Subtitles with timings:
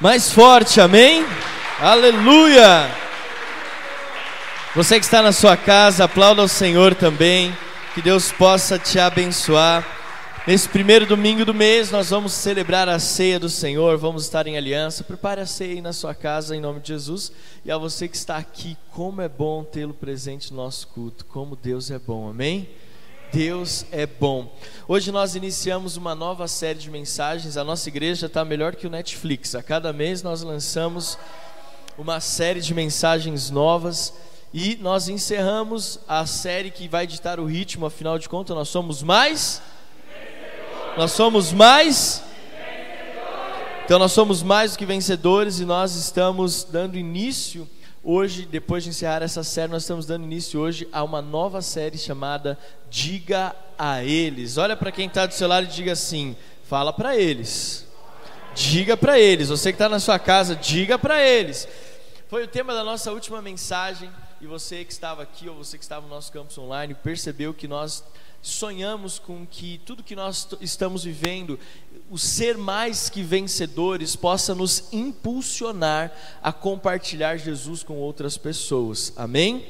[0.00, 1.24] Mais forte, amém?
[1.80, 2.90] Aleluia!
[4.74, 7.56] Você que está na sua casa, aplauda ao Senhor também.
[7.94, 9.86] Que Deus possa te abençoar.
[10.48, 14.56] Nesse primeiro domingo do mês, nós vamos celebrar a ceia do Senhor, vamos estar em
[14.56, 15.04] aliança.
[15.04, 17.30] Prepare a ceia aí na sua casa, em nome de Jesus.
[17.64, 21.54] E a você que está aqui, como é bom tê-lo presente no nosso culto, como
[21.54, 22.68] Deus é bom, amém?
[23.34, 24.54] Deus é bom.
[24.86, 27.56] Hoje nós iniciamos uma nova série de mensagens.
[27.56, 29.56] A nossa igreja está melhor que o Netflix.
[29.56, 31.18] A cada mês nós lançamos
[31.98, 34.14] uma série de mensagens novas
[34.52, 37.86] e nós encerramos a série que vai ditar o ritmo.
[37.86, 39.60] Afinal de contas, nós somos mais.
[40.96, 42.22] Nós somos mais.
[43.84, 47.68] Então nós somos mais do que vencedores e nós estamos dando início
[48.06, 51.96] Hoje, depois de encerrar essa série, nós estamos dando início hoje a uma nova série
[51.96, 52.58] chamada
[52.90, 54.58] Diga a Eles.
[54.58, 57.88] Olha para quem está do seu lado e diga assim: fala para eles.
[58.54, 59.48] Diga para eles.
[59.48, 61.66] Você que está na sua casa, diga para eles.
[62.28, 64.10] Foi o tema da nossa última mensagem.
[64.38, 67.66] E você que estava aqui ou você que estava no nosso campus online percebeu que
[67.66, 68.04] nós
[68.42, 71.58] sonhamos com que tudo que nós estamos vivendo,
[72.10, 79.12] o ser mais que vencedores, possa nos impulsionar a compartilhar Jesus com outras pessoas.
[79.16, 79.64] Amém?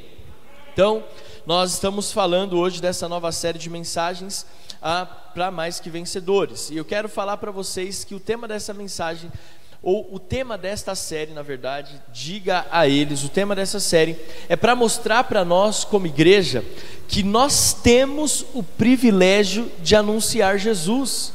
[0.73, 1.05] Então,
[1.47, 4.45] nós estamos falando hoje dessa nova série de mensagens
[4.83, 6.71] ah, para mais que vencedores.
[6.71, 9.31] E eu quero falar para vocês que o tema dessa mensagem
[9.85, 14.19] ou o tema desta série, na verdade, diga a eles, o tema dessa série
[14.49, 16.65] é para mostrar para nós, como igreja,
[17.07, 21.35] que nós temos o privilégio de anunciar Jesus.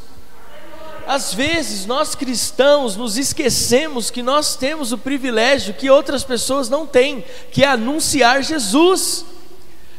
[1.10, 6.86] Às vezes nós cristãos nos esquecemos que nós temos o privilégio que outras pessoas não
[6.86, 9.26] têm, que é anunciar Jesus.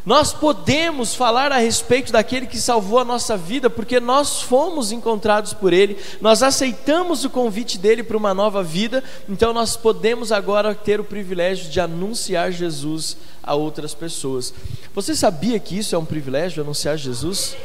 [0.07, 5.53] Nós podemos falar a respeito daquele que salvou a nossa vida, porque nós fomos encontrados
[5.53, 10.77] por Ele, nós aceitamos o convite dele para uma nova vida, então nós podemos agora
[10.77, 14.55] ter o privilégio de anunciar Jesus a outras pessoas.
[14.95, 17.57] Você sabia que isso é um privilégio, anunciar Jesus?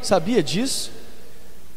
[0.00, 0.93] Sabia disso?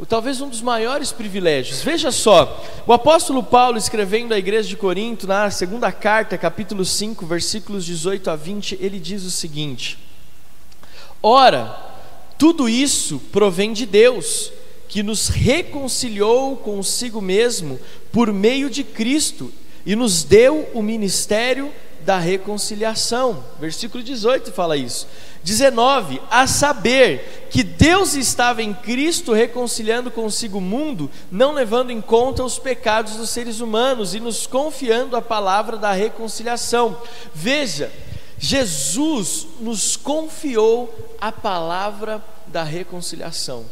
[0.06, 1.82] Talvez um dos maiores privilégios.
[1.82, 7.26] Veja só, o apóstolo Paulo escrevendo à igreja de Corinto, na segunda carta, capítulo 5,
[7.26, 9.98] versículos 18 a 20, ele diz o seguinte:
[11.22, 11.76] Ora,
[12.38, 14.52] tudo isso provém de Deus,
[14.88, 17.80] que nos reconciliou consigo mesmo
[18.12, 19.52] por meio de Cristo
[19.86, 21.72] e nos deu o ministério
[22.06, 23.44] da reconciliação.
[23.60, 25.08] Versículo 18 fala isso.
[25.48, 32.02] 19, a saber que Deus estava em Cristo reconciliando consigo o mundo, não levando em
[32.02, 36.98] conta os pecados dos seres humanos e nos confiando a palavra da reconciliação.
[37.34, 37.90] Veja,
[38.38, 43.66] Jesus nos confiou a palavra da reconciliação.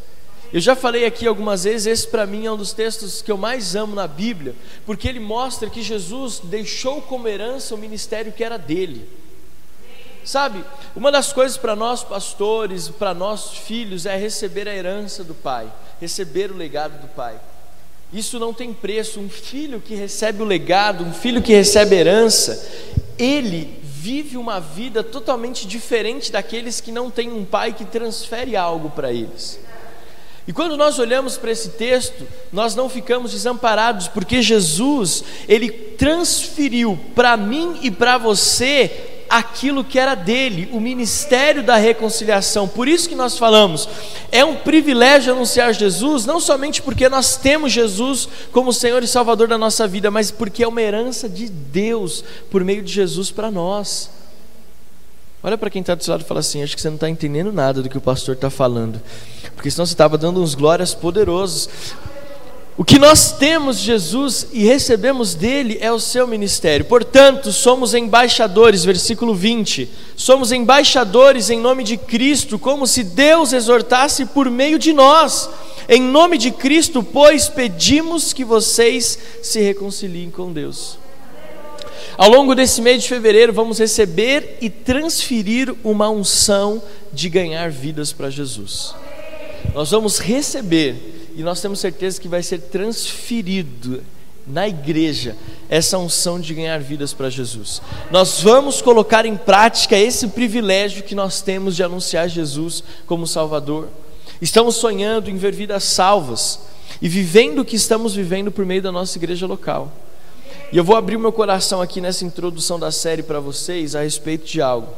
[0.53, 3.35] Eu já falei aqui algumas vezes, esse para mim é um dos textos que eu
[3.37, 4.55] mais amo na Bíblia,
[4.85, 9.24] porque ele mostra que Jesus deixou como herança o ministério que era dele.
[10.25, 10.65] Sabe,
[10.95, 15.71] uma das coisas para nós pastores, para nós filhos, é receber a herança do Pai,
[16.01, 17.39] receber o legado do Pai.
[18.11, 19.19] Isso não tem preço.
[19.19, 22.67] Um filho que recebe o legado, um filho que recebe a herança,
[23.19, 28.89] ele vive uma vida totalmente diferente daqueles que não têm um pai que transfere algo
[28.89, 29.59] para eles.
[30.47, 36.99] E quando nós olhamos para esse texto, nós não ficamos desamparados, porque Jesus, ele transferiu
[37.15, 42.68] para mim e para você aquilo que era dele, o ministério da reconciliação.
[42.68, 43.88] Por isso que nós falamos,
[44.31, 49.47] é um privilégio anunciar Jesus, não somente porque nós temos Jesus como Senhor e Salvador
[49.47, 53.51] da nossa vida, mas porque é uma herança de Deus por meio de Jesus para
[53.51, 54.09] nós.
[55.44, 57.09] Olha para quem está do seu lado e fala assim: Acho que você não está
[57.09, 59.00] entendendo nada do que o pastor está falando,
[59.53, 61.69] porque senão você estava dando uns glórias poderosos.
[62.77, 66.85] O que nós temos de Jesus e recebemos dele é o seu ministério.
[66.85, 69.89] Portanto, somos embaixadores, versículo 20.
[70.17, 75.49] Somos embaixadores em nome de Cristo, como se Deus exortasse por meio de nós.
[75.87, 80.97] Em nome de Cristo, pois, pedimos que vocês se reconciliem com Deus.
[82.17, 86.83] Ao longo desse mês de fevereiro, vamos receber e transferir uma unção
[87.13, 88.93] de ganhar vidas para Jesus.
[89.73, 94.02] Nós vamos receber e nós temos certeza que vai ser transferido
[94.47, 95.35] na igreja
[95.67, 97.82] essa unção de ganhar vidas para Jesus.
[98.11, 103.90] Nós vamos colocar em prática esse privilégio que nós temos de anunciar Jesus como Salvador.
[104.41, 106.59] Estamos sonhando em ver vidas salvas
[107.02, 109.91] e vivendo o que estamos vivendo por meio da nossa igreja local.
[110.72, 114.46] E eu vou abrir meu coração aqui nessa introdução da série para vocês a respeito
[114.46, 114.90] de algo.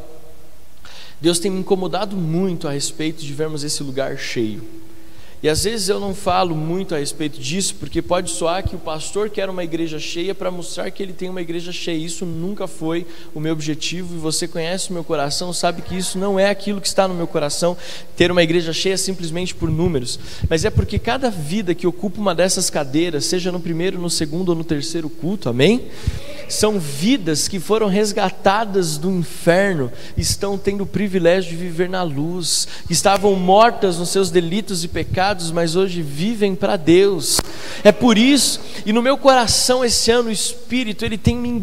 [1.19, 4.63] Deus tem me incomodado muito a respeito de vermos esse lugar cheio.
[5.41, 8.79] E às vezes eu não falo muito a respeito disso, porque pode soar que o
[8.79, 11.97] pastor quer uma igreja cheia para mostrar que ele tem uma igreja cheia.
[11.97, 13.05] Isso nunca foi
[13.35, 16.81] o meu objetivo, e você conhece o meu coração, sabe que isso não é aquilo
[16.81, 17.77] que está no meu coração,
[18.15, 20.19] ter uma igreja cheia simplesmente por números,
[20.49, 24.49] mas é porque cada vida que ocupa uma dessas cadeiras, seja no primeiro, no segundo
[24.49, 25.87] ou no terceiro culto, amém?
[26.49, 32.67] São vidas que foram resgatadas do inferno, estão tendo o privilégio de viver na luz,
[32.89, 37.39] estavam mortas nos seus delitos e pecados, mas hoje vivem para Deus.
[37.83, 41.61] É por isso, e no meu coração esse ano o Espírito ele tem me,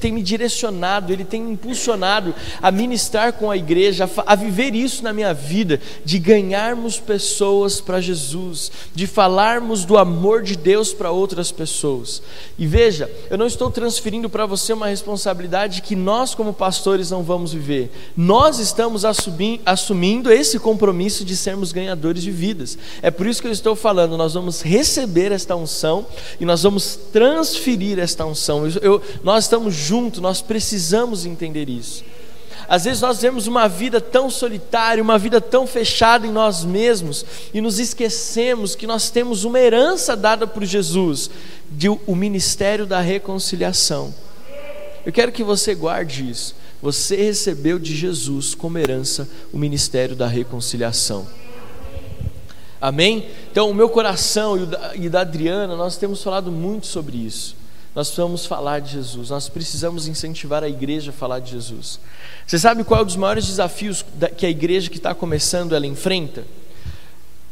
[0.00, 5.02] tem me direcionado, ele tem me impulsionado a ministrar com a igreja, a viver isso
[5.02, 11.10] na minha vida, de ganharmos pessoas para Jesus, de falarmos do amor de Deus para
[11.10, 12.22] outras pessoas.
[12.58, 17.22] E veja, eu não estou transferindo para você uma responsabilidade que nós, como pastores, não
[17.22, 17.90] vamos viver.
[18.16, 22.77] Nós estamos assumindo esse compromisso de sermos ganhadores de vidas.
[23.02, 26.06] É por isso que eu estou falando, nós vamos receber esta unção
[26.40, 28.66] e nós vamos transferir esta unção.
[28.66, 32.04] Eu, eu, nós estamos juntos, nós precisamos entender isso.
[32.68, 37.24] Às vezes nós vemos uma vida tão solitária, uma vida tão fechada em nós mesmos
[37.54, 41.30] e nos esquecemos que nós temos uma herança dada por Jesus,
[41.70, 44.14] de o ministério da reconciliação.
[45.06, 46.54] Eu quero que você guarde isso.
[46.82, 51.26] Você recebeu de Jesus como herança o ministério da reconciliação.
[52.80, 53.28] Amém?
[53.50, 57.16] Então, o meu coração e o da, e da Adriana, nós temos falado muito sobre
[57.16, 57.56] isso.
[57.94, 61.98] Nós precisamos falar de Jesus, nós precisamos incentivar a igreja a falar de Jesus.
[62.46, 64.04] Você sabe qual é um dos maiores desafios
[64.36, 66.44] que a igreja que está começando ela enfrenta?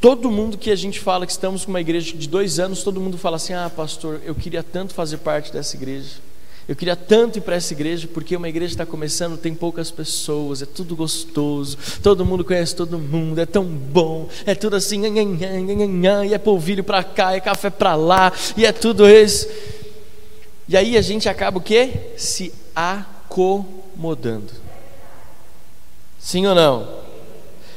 [0.00, 3.00] Todo mundo que a gente fala que estamos com uma igreja de dois anos, todo
[3.00, 6.20] mundo fala assim: Ah, pastor, eu queria tanto fazer parte dessa igreja.
[6.68, 10.62] Eu queria tanto ir para essa igreja, porque uma igreja está começando, tem poucas pessoas,
[10.62, 15.02] é tudo gostoso, todo mundo conhece todo mundo, é tão bom, é tudo assim,
[16.26, 19.48] e é polvilho para cá, é café para lá, e é tudo isso.
[20.68, 22.12] E aí a gente acaba o quê?
[22.16, 24.52] Se acomodando.
[26.18, 27.05] Sim ou não?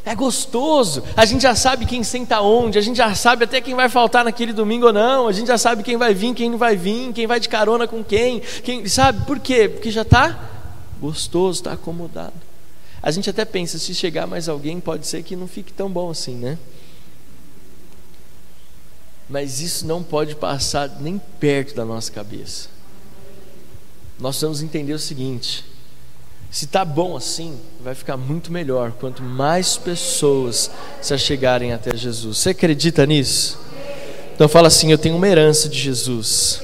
[0.09, 3.75] É gostoso, a gente já sabe quem senta onde, a gente já sabe até quem
[3.75, 6.57] vai faltar naquele domingo ou não, a gente já sabe quem vai vir, quem não
[6.57, 9.69] vai vir, quem vai de carona com quem, quem sabe por quê?
[9.69, 10.49] Porque já está
[10.99, 12.33] gostoso, está acomodado.
[13.03, 16.09] A gente até pensa, se chegar mais alguém, pode ser que não fique tão bom
[16.09, 16.57] assim, né?
[19.29, 22.67] Mas isso não pode passar nem perto da nossa cabeça.
[24.19, 25.63] Nós vamos entender o seguinte:
[26.51, 32.39] se está bom assim, vai ficar muito melhor quanto mais pessoas se achegarem até Jesus.
[32.39, 33.59] Você acredita nisso?
[34.33, 36.61] Então fala assim: Eu tenho uma herança de Jesus.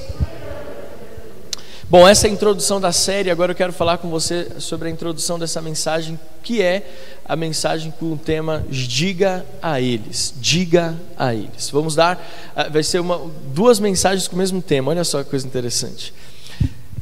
[1.88, 3.30] Bom, essa é a introdução da série.
[3.30, 6.84] Agora eu quero falar com você sobre a introdução dessa mensagem, que é
[7.24, 10.34] a mensagem com o tema Diga a eles.
[10.36, 11.70] Diga a eles.
[11.70, 12.20] Vamos dar,
[12.56, 14.90] ah, vai ser uma, duas mensagens com o mesmo tema.
[14.90, 16.12] Olha só que coisa interessante.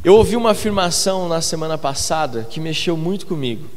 [0.04, 3.70] Eu ouvi uma afirmação na semana passada que mexeu muito comigo.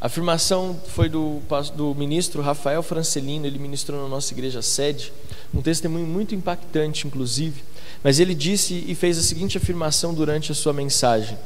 [0.00, 1.42] A afirmação foi do,
[1.74, 5.12] do ministro Rafael Francelino, ele ministrou na nossa igreja sede,
[5.52, 7.64] um testemunho muito impactante, inclusive.
[8.04, 11.36] Mas ele disse e fez a seguinte afirmação durante a sua mensagem: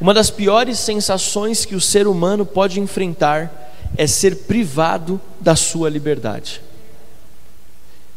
[0.00, 5.90] Uma das piores sensações que o ser humano pode enfrentar é ser privado da sua
[5.90, 6.62] liberdade.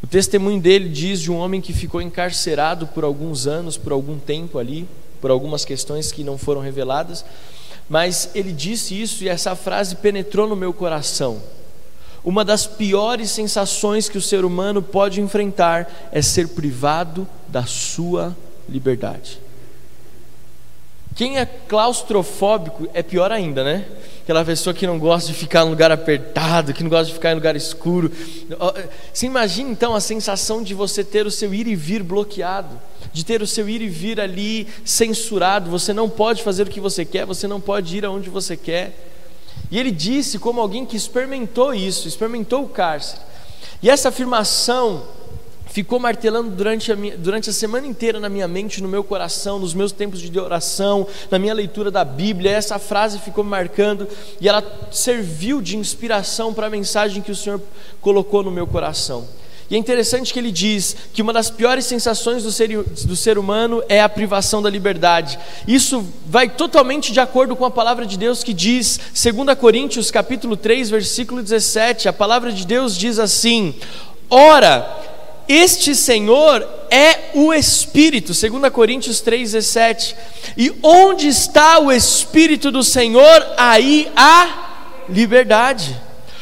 [0.01, 4.17] O testemunho dele diz de um homem que ficou encarcerado por alguns anos, por algum
[4.17, 4.87] tempo ali,
[5.21, 7.25] por algumas questões que não foram reveladas,
[7.89, 11.41] mas ele disse isso e essa frase penetrou no meu coração.
[12.23, 18.35] Uma das piores sensações que o ser humano pode enfrentar é ser privado da sua
[18.67, 19.39] liberdade.
[21.15, 23.85] Quem é claustrofóbico é pior ainda, né?
[24.29, 27.31] Aquela pessoa que não gosta de ficar em lugar apertado, que não gosta de ficar
[27.31, 28.11] em lugar escuro.
[29.11, 32.79] Você imagina então a sensação de você ter o seu ir e vir bloqueado
[33.11, 35.71] de ter o seu ir e vir ali censurado.
[35.71, 38.93] Você não pode fazer o que você quer, você não pode ir aonde você quer.
[39.71, 43.23] E ele disse, como alguém que experimentou isso, experimentou o cárcere.
[43.81, 45.07] E essa afirmação
[45.69, 49.59] ficou martelando durante a, minha, durante a semana inteira na minha mente, no meu coração,
[49.59, 52.51] nos meus tempos de oração, na minha leitura da Bíblia.
[52.51, 54.07] Essa frase ficou me marcando
[54.41, 57.61] e ela serviu de inspiração para a mensagem que o Senhor
[58.01, 59.27] colocou no meu coração.
[59.69, 63.37] E é interessante que ele diz que uma das piores sensações do ser, do ser
[63.37, 65.37] humano é a privação da liberdade.
[65.67, 70.57] Isso vai totalmente de acordo com a palavra de Deus que diz, 2 Coríntios capítulo
[70.57, 73.75] 3, versículo 17, a palavra de Deus diz assim:
[74.27, 75.08] Ora,
[75.49, 80.15] este Senhor é o Espírito, 2 Coríntios 3,17.
[80.55, 85.99] E onde está o Espírito do Senhor, aí há liberdade.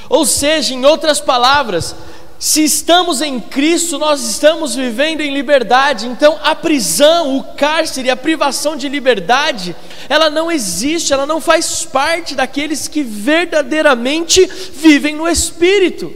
[0.09, 1.95] Ou seja, em outras palavras,
[2.39, 6.05] Se estamos em Cristo, nós estamos vivendo em liberdade.
[6.05, 9.75] Então, a prisão, o cárcere, a privação de liberdade,
[10.07, 16.13] ela não existe, ela não faz parte daqueles que verdadeiramente vivem no Espírito.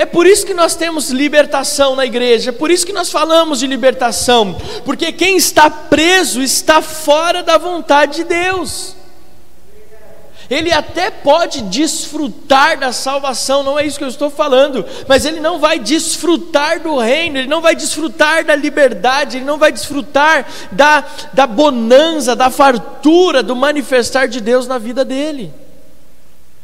[0.00, 3.58] É por isso que nós temos libertação na igreja, é por isso que nós falamos
[3.58, 8.96] de libertação, porque quem está preso está fora da vontade de Deus
[10.50, 15.38] ele até pode desfrutar da salvação, não é isso que eu estou falando, mas ele
[15.38, 20.44] não vai desfrutar do reino, ele não vai desfrutar da liberdade, ele não vai desfrutar
[20.72, 25.54] da, da bonança, da fartura, do manifestar de Deus na vida dele.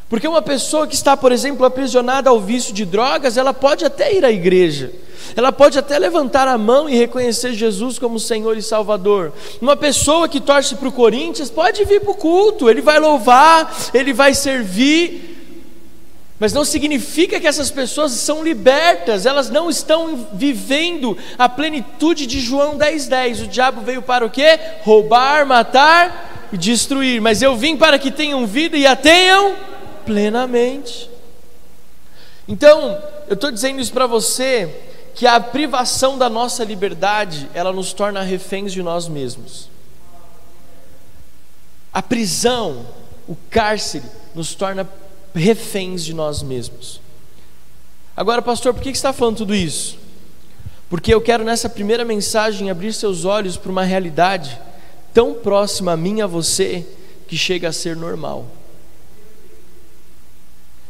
[0.09, 4.15] Porque uma pessoa que está, por exemplo, aprisionada ao vício de drogas, ela pode até
[4.15, 4.93] ir à igreja,
[5.35, 9.33] ela pode até levantar a mão e reconhecer Jesus como Senhor e Salvador.
[9.61, 13.75] Uma pessoa que torce para o Corinthians pode vir para o culto, ele vai louvar,
[13.93, 15.37] ele vai servir,
[16.39, 22.41] mas não significa que essas pessoas são libertas, elas não estão vivendo a plenitude de
[22.41, 23.09] João 10,10.
[23.09, 23.43] 10.
[23.43, 24.59] O diabo veio para o quê?
[24.83, 27.21] Roubar, matar e destruir.
[27.21, 29.55] Mas eu vim para que tenham vida e a tenham
[30.07, 31.11] plenamente.
[32.49, 34.73] Então, eu estou dizendo isso para você,
[35.15, 39.69] que a privação da nossa liberdade, ela nos torna reféns de nós mesmos.
[41.93, 42.87] A prisão,
[43.27, 44.89] o cárcere, nos torna
[45.35, 47.01] reféns de nós mesmos.
[48.17, 49.99] Agora, pastor, por que está falando tudo isso?
[50.89, 54.59] Porque eu quero nessa primeira mensagem abrir seus olhos para uma realidade
[55.13, 56.87] tão próxima a mim e a você
[57.27, 58.47] que chega a ser normal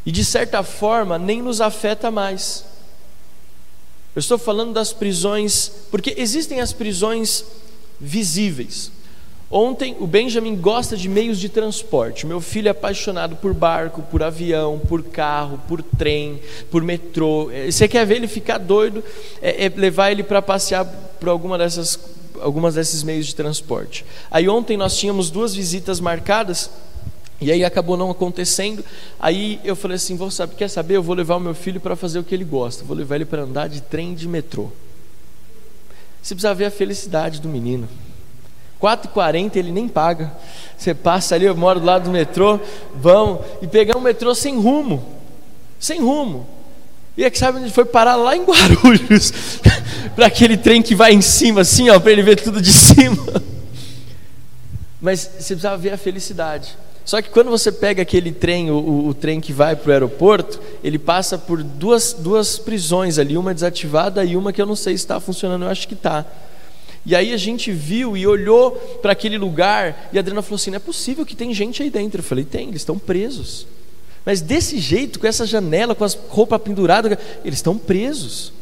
[0.06, 2.64] e de certa forma nem nos afeta mais.
[4.14, 7.44] Eu estou falando das prisões, porque existem as prisões
[8.00, 8.92] visíveis.
[9.50, 12.26] Ontem o Benjamin gosta de meios de transporte.
[12.26, 17.50] Meu filho é apaixonado por barco, por avião, por carro, por trem, por metrô.
[17.52, 19.04] É, você quer ver ele ficar doido?
[19.42, 21.98] É, é levar ele para passear por alguma dessas,
[22.40, 24.04] algumas desses meios de transporte.
[24.30, 26.70] Aí ontem nós tínhamos duas visitas marcadas
[27.40, 28.85] e aí acabou não acontecendo.
[29.21, 30.97] Aí eu falei assim: vou saber, quer saber?
[30.97, 32.85] Eu vou levar o meu filho para fazer o que ele gosta.
[32.85, 34.71] Vou levar ele para andar de trem de metrô.
[36.23, 37.88] Você precisa ver a felicidade do menino.
[38.81, 40.33] 4h40 ele nem paga.
[40.76, 42.59] Você passa ali, eu moro do lado do metrô,
[42.95, 45.05] vão e pegar um metrô sem rumo.
[45.78, 46.47] Sem rumo.
[47.16, 49.33] E é que sabe onde foi parar lá em Guarulhos,
[50.14, 53.43] para aquele trem que vai em cima, assim, ó, para ele ver tudo de cima.
[55.00, 56.76] Mas você precisava ver a felicidade.
[57.06, 59.92] Só que quando você pega aquele trem, o, o, o trem que vai para o
[59.92, 64.75] aeroporto, ele passa por duas, duas prisões ali, uma desativada e uma que eu não
[64.75, 66.26] sei se está funcionando, eu acho que está.
[67.06, 70.70] E aí a gente viu e olhou para aquele lugar e a Adriana falou assim:
[70.70, 72.18] não é possível que tem gente aí dentro.
[72.18, 73.68] Eu falei: tem, eles estão presos.
[74.25, 78.52] Mas desse jeito, com essa janela, com as roupas penduradas, eles estão presos.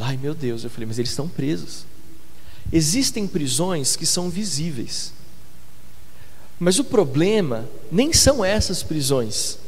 [0.00, 1.84] Ai meu Deus, eu falei: mas eles estão presos.
[2.72, 5.12] Existem prisões que são visíveis.
[6.60, 9.58] Mas o problema nem são essas prisões,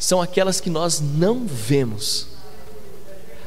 [0.00, 2.26] são aquelas que nós não vemos.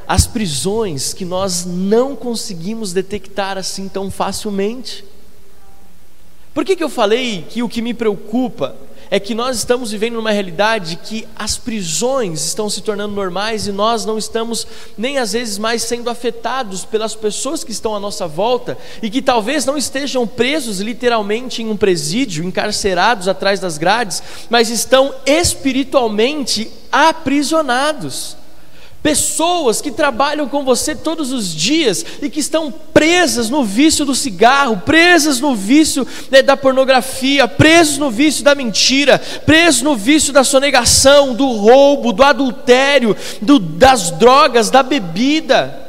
[0.08, 5.04] As prisões que nós não conseguimos detectar assim tão facilmente.
[6.54, 8.74] Por que, que eu falei que o que me preocupa
[9.12, 13.70] é que nós estamos vivendo numa realidade que as prisões estão se tornando normais e
[13.70, 14.66] nós não estamos
[14.96, 19.20] nem às vezes mais sendo afetados pelas pessoas que estão à nossa volta e que
[19.20, 26.70] talvez não estejam presos literalmente em um presídio, encarcerados atrás das grades, mas estão espiritualmente
[26.90, 28.38] aprisionados.
[29.02, 34.14] Pessoas que trabalham com você todos os dias e que estão presas no vício do
[34.14, 40.32] cigarro, presas no vício né, da pornografia, presas no vício da mentira, presas no vício
[40.32, 45.82] da sonegação, do roubo, do adultério, do, das drogas, da bebida.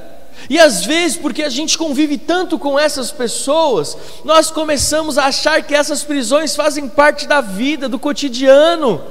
[0.50, 5.62] E às vezes, porque a gente convive tanto com essas pessoas, nós começamos a achar
[5.62, 9.02] que essas prisões fazem parte da vida, do cotidiano.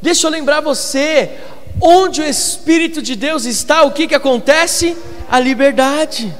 [0.00, 1.38] Deixa eu lembrar você,
[1.84, 4.96] Onde o Espírito de Deus está, o que, que acontece?
[5.28, 6.32] A liberdade.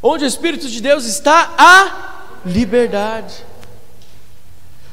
[0.00, 3.34] Onde o Espírito de Deus está, a liberdade.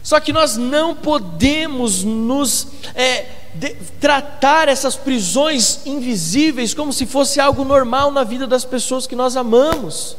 [0.01, 2.65] Só que nós não podemos nos
[2.95, 9.05] é, de, tratar essas prisões invisíveis como se fosse algo normal na vida das pessoas
[9.05, 10.17] que nós amamos,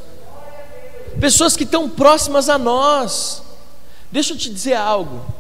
[1.19, 3.43] pessoas que estão próximas a nós.
[4.13, 5.40] Deixa eu te dizer algo.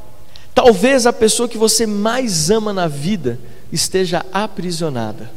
[0.54, 3.38] Talvez a pessoa que você mais ama na vida
[3.72, 5.30] esteja aprisionada.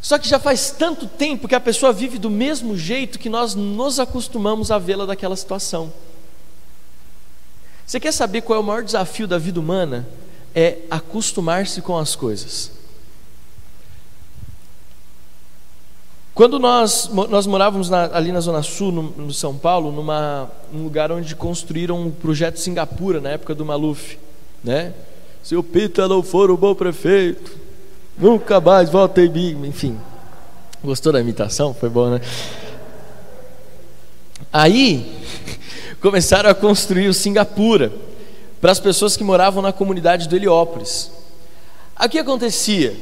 [0.00, 3.54] Só que já faz tanto tempo que a pessoa vive do mesmo jeito que nós
[3.54, 5.92] nos acostumamos a vê-la daquela situação.
[7.86, 10.08] Você quer saber qual é o maior desafio da vida humana?
[10.54, 12.81] É acostumar-se com as coisas.
[16.34, 21.12] Quando nós, nós morávamos na, ali na Zona Sul, no, no, São Paulo, num lugar
[21.12, 24.18] onde construíram um projeto Singapura, na época do Maluf,
[24.64, 24.94] né?
[25.42, 27.52] Se o Pita não for o bom prefeito,
[28.16, 29.66] nunca mais volta em.
[29.66, 29.98] Enfim,
[30.82, 31.74] gostou da imitação?
[31.74, 32.20] Foi bom, né?
[34.50, 35.20] Aí,
[36.00, 37.92] começaram a construir o Singapura
[38.58, 41.10] para as pessoas que moravam na comunidade do Heliópolis.
[42.02, 42.96] O que acontecia?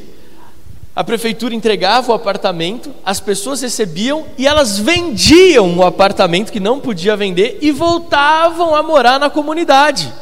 [0.95, 6.81] A prefeitura entregava o apartamento, as pessoas recebiam e elas vendiam o apartamento que não
[6.81, 10.13] podia vender e voltavam a morar na comunidade.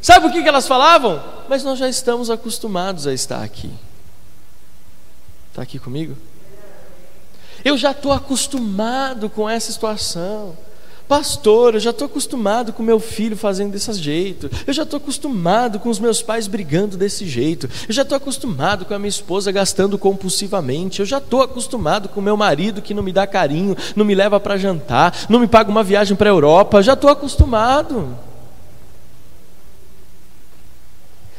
[0.00, 1.22] Sabe o que elas falavam?
[1.48, 3.70] Mas nós já estamos acostumados a estar aqui.
[5.50, 6.16] Está aqui comigo?
[7.64, 10.56] Eu já estou acostumado com essa situação.
[11.12, 14.50] Pastor, eu já estou acostumado com meu filho fazendo desse jeito.
[14.66, 17.68] Eu já estou acostumado com os meus pais brigando desse jeito.
[17.86, 21.00] Eu já estou acostumado com a minha esposa gastando compulsivamente.
[21.00, 24.40] Eu já estou acostumado com meu marido que não me dá carinho, não me leva
[24.40, 26.78] para jantar, não me paga uma viagem para a Europa.
[26.78, 28.16] Eu já estou acostumado.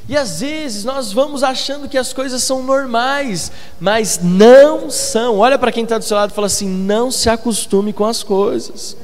[0.08, 5.39] E às vezes nós vamos achando que as coisas são normais, mas não são.
[5.39, 8.22] Olha para quem está do seu lado e fala assim: não se acostume com as
[8.22, 8.96] coisas.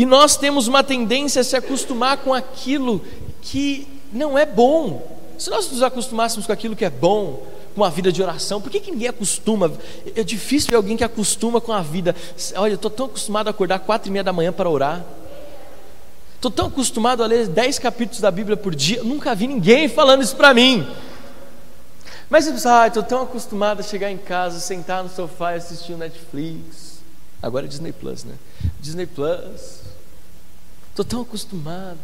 [0.00, 3.02] E nós temos uma tendência a se acostumar com aquilo
[3.42, 5.06] que não é bom.
[5.38, 8.70] Se nós nos acostumássemos com aquilo que é bom, com a vida de oração, por
[8.70, 9.70] que, que ninguém acostuma?
[10.16, 12.16] É difícil ver alguém que acostuma com a vida.
[12.56, 15.04] Olha, eu estou tão acostumado a acordar quatro e meia da manhã para orar.
[16.34, 20.22] Estou tão acostumado a ler dez capítulos da Bíblia por dia, nunca vi ninguém falando
[20.22, 20.88] isso para mim.
[22.30, 25.56] Mas eu penso, ah, estou tão acostumado a chegar em casa, sentar no sofá e
[25.56, 27.00] assistir o Netflix.
[27.42, 28.36] Agora é Disney Plus, né?
[28.80, 29.89] Disney Plus.
[31.00, 31.98] Estou tão acostumado.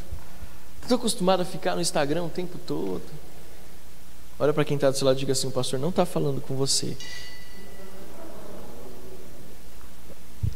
[0.81, 3.03] Estou acostumado a ficar no Instagram o tempo todo.
[4.39, 6.41] Olha para quem está do seu lado e diga assim: o pastor não está falando
[6.41, 6.97] com você.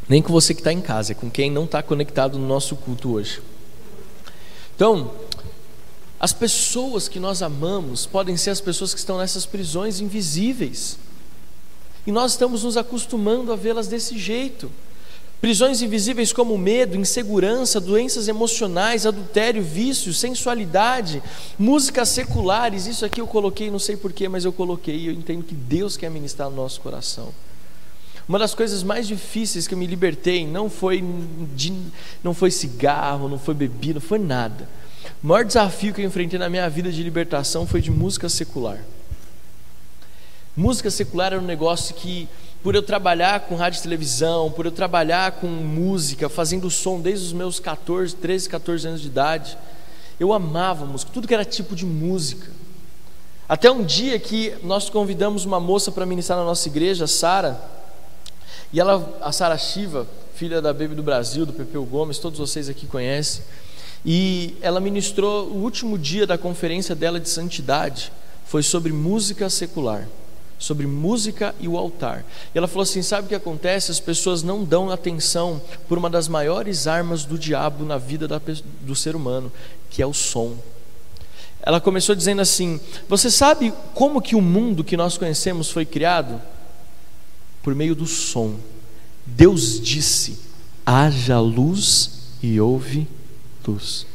[0.09, 2.75] Nem com você que está em casa, é com quem não está conectado no nosso
[2.77, 3.43] culto hoje.
[4.75, 5.13] Então,
[6.19, 10.99] as pessoas que nós amamos podem ser as pessoas que estão nessas prisões invisíveis.
[12.07, 14.71] E nós estamos nos acostumando a vê-las desse jeito.
[15.41, 21.23] Prisões invisíveis como medo, insegurança, doenças emocionais, adultério, vício, sensualidade,
[21.59, 22.87] músicas seculares.
[22.87, 25.09] Isso aqui eu coloquei, não sei porquê, mas eu coloquei.
[25.09, 27.33] Eu entendo que Deus quer ministrar no nosso coração.
[28.29, 31.03] Uma das coisas mais difíceis que eu me libertei não foi,
[31.57, 31.73] de,
[32.23, 34.69] não foi cigarro, não foi bebida, não foi nada.
[35.21, 38.85] O maior desafio que eu enfrentei na minha vida de libertação foi de música secular.
[40.57, 42.29] Música secular era um negócio que,
[42.63, 47.27] por eu trabalhar com rádio e televisão, por eu trabalhar com música, fazendo som desde
[47.27, 49.57] os meus 14, 13, 14 anos de idade,
[50.19, 52.51] eu amava música, tudo que era tipo de música.
[53.49, 57.59] Até um dia que nós convidamos uma moça para ministrar na nossa igreja, Sara,
[58.73, 62.69] e ela, a Sara Shiva, filha da Baby do Brasil, do Pepeu Gomes, todos vocês
[62.69, 63.43] aqui conhecem,
[64.05, 68.13] e ela ministrou o último dia da conferência dela de santidade,
[68.45, 70.07] foi sobre música secular
[70.61, 72.25] sobre música e o altar.
[72.55, 73.91] E ela falou assim: sabe o que acontece?
[73.91, 78.41] As pessoas não dão atenção por uma das maiores armas do diabo na vida da,
[78.83, 79.51] do ser humano,
[79.89, 80.55] que é o som.
[81.63, 86.41] Ela começou dizendo assim: Você sabe como que o mundo que nós conhecemos foi criado?
[87.63, 88.57] Por meio do som.
[89.27, 90.39] Deus disse:
[90.85, 92.11] haja luz
[92.43, 93.09] e houve
[93.67, 94.07] luz.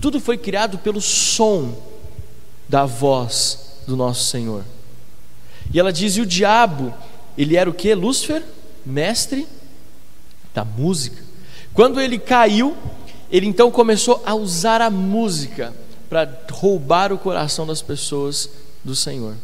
[0.00, 1.80] Tudo foi criado pelo som
[2.68, 4.64] da voz do nosso Senhor.
[5.72, 6.92] E ela diz: e o diabo,
[7.36, 7.94] ele era o que?
[7.94, 8.42] Lúcifer,
[8.84, 9.46] mestre
[10.54, 11.22] da música.
[11.72, 12.76] Quando ele caiu,
[13.30, 15.72] ele então começou a usar a música
[16.08, 18.50] para roubar o coração das pessoas
[18.84, 19.34] do Senhor.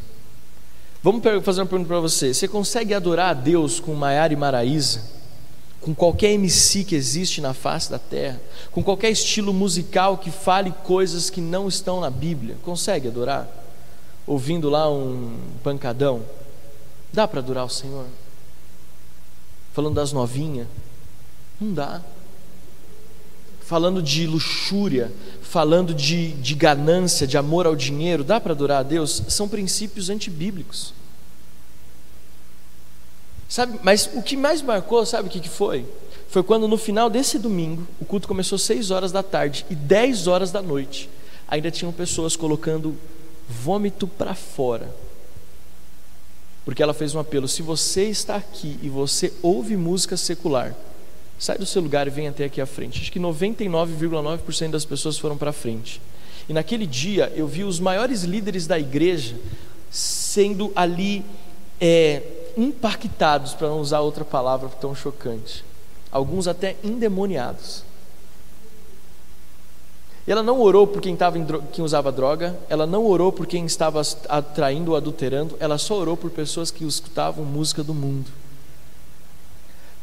[1.02, 5.16] Vamos fazer uma pergunta para você: você consegue adorar a Deus com Maiara e Maraísa?
[5.80, 8.40] Com qualquer MC que existe na face da terra?
[8.72, 12.56] Com qualquer estilo musical que fale coisas que não estão na Bíblia?
[12.62, 13.48] Consegue adorar?
[14.28, 16.22] Ouvindo lá um pancadão.
[17.10, 18.04] Dá para adorar o Senhor?
[19.72, 20.68] Falando das novinhas?
[21.58, 22.02] Não dá.
[23.62, 25.10] Falando de luxúria,
[25.42, 29.22] falando de, de ganância, de amor ao dinheiro, dá para adorar a Deus?
[29.28, 30.92] São princípios antibíblicos.
[33.48, 35.86] Sabe, mas o que mais marcou, sabe o que, que foi?
[36.28, 40.26] Foi quando no final desse domingo, o culto começou 6 horas da tarde e 10
[40.26, 41.08] horas da noite,
[41.48, 42.94] ainda tinham pessoas colocando
[43.48, 44.88] vômito para fora.
[46.64, 50.74] Porque ela fez um apelo: se você está aqui e você ouve música secular,
[51.38, 53.00] sai do seu lugar e vem até aqui à frente.
[53.00, 56.00] Acho que 99,9% das pessoas foram para frente.
[56.48, 59.36] E naquele dia eu vi os maiores líderes da igreja
[59.90, 61.24] sendo ali
[61.80, 62.22] é,
[62.56, 65.64] impactados, para não usar outra palavra tão chocante,
[66.10, 67.84] alguns até endemoniados.
[70.28, 71.38] Ela não orou por quem, tava
[71.72, 76.18] quem usava droga, ela não orou por quem estava atraindo ou adulterando, ela só orou
[76.18, 78.30] por pessoas que escutavam música do mundo.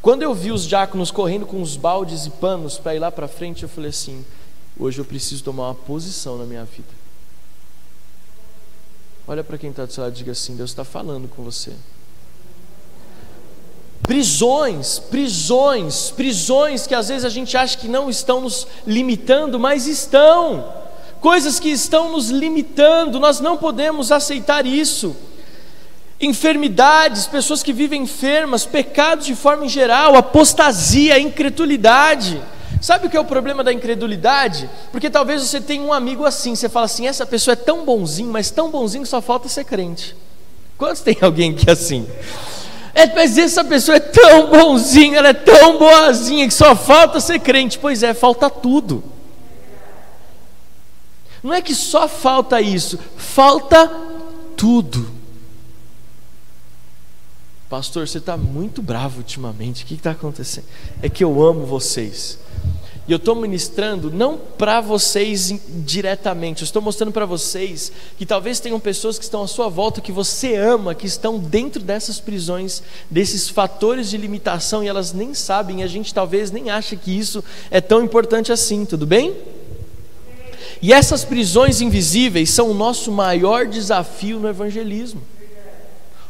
[0.02, 3.28] Quando eu vi os diáconos correndo com os baldes e panos para ir lá para
[3.28, 4.26] frente, eu falei assim:
[4.80, 6.90] hoje eu preciso tomar uma posição na minha vida.
[9.28, 11.74] Olha para quem está do seu lado e diga assim: Deus está falando com você.
[14.04, 19.88] Prisões, prisões, prisões que às vezes a gente acha que não estão nos limitando, mas
[19.88, 20.72] estão.
[21.20, 25.16] Coisas que estão nos limitando, nós não podemos aceitar isso.
[26.22, 32.42] Enfermidades, pessoas que vivem enfermas, pecados de forma em geral, apostasia, incredulidade.
[32.82, 34.70] Sabe o que é o problema da incredulidade?
[34.92, 38.32] Porque talvez você tenha um amigo assim, você fala assim: essa pessoa é tão bonzinho,
[38.32, 40.16] mas tão bonzinho que só falta ser crente.
[40.78, 42.06] Quantos tem alguém que é assim?
[42.96, 47.40] É, mas essa pessoa é tão bonzinha, ela é tão boazinha que só falta ser
[47.40, 47.78] crente.
[47.78, 49.04] Pois é, falta tudo.
[51.44, 53.88] Não é que só falta isso, falta
[54.56, 55.12] tudo.
[57.70, 59.84] Pastor, você está muito bravo ultimamente.
[59.84, 60.66] O que está acontecendo?
[61.02, 62.40] É que eu amo vocês.
[63.08, 65.54] E eu estou ministrando não para vocês
[65.86, 70.02] diretamente, eu estou mostrando para vocês que talvez tenham pessoas que estão à sua volta,
[70.02, 75.36] que você ama, que estão dentro dessas prisões, desses fatores de limitação e elas nem
[75.36, 79.36] sabem, e a gente talvez nem acha que isso é tão importante assim, tudo bem?
[80.82, 85.22] E essas prisões invisíveis são o nosso maior desafio no evangelismo.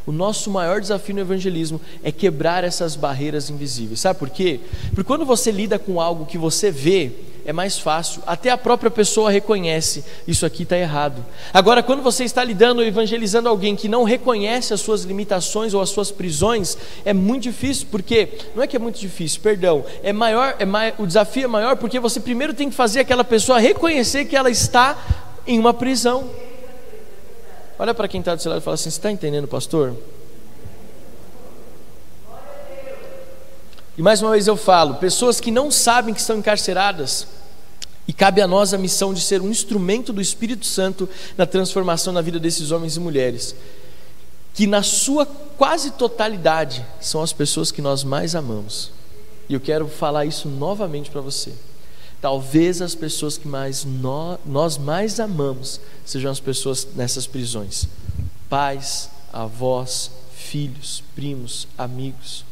[0.06, 4.00] O nosso maior desafio no evangelismo é quebrar essas barreiras invisíveis.
[4.00, 4.60] Sabe por quê?
[4.90, 7.12] Porque quando você lida com algo que você vê,
[7.46, 11.24] é mais fácil, até a própria pessoa reconhece, isso aqui está errado.
[11.54, 15.80] Agora, quando você está lidando ou evangelizando alguém que não reconhece as suas limitações ou
[15.80, 20.12] as suas prisões, é muito difícil, porque, não é que é muito difícil, perdão, é
[20.12, 24.26] maior, é o desafio é maior porque você primeiro tem que fazer aquela pessoa reconhecer
[24.26, 24.98] que ela está
[25.46, 26.28] em uma prisão.
[27.78, 29.96] Olha para quem está do seu lado e fala assim: Você está entendendo, pastor?
[33.98, 37.28] E mais uma vez eu falo: pessoas que não sabem que estão encarceradas,
[38.08, 42.14] e cabe a nós a missão de ser um instrumento do Espírito Santo na transformação
[42.14, 43.56] na vida desses homens e mulheres,
[44.54, 48.92] que na sua quase totalidade são as pessoas que nós mais amamos.
[49.48, 51.52] E eu quero falar isso novamente para você.
[52.26, 57.88] Talvez as pessoas que mais nós, nós mais amamos sejam as pessoas nessas prisões:
[58.50, 62.44] pais, avós, filhos, primos, amigos.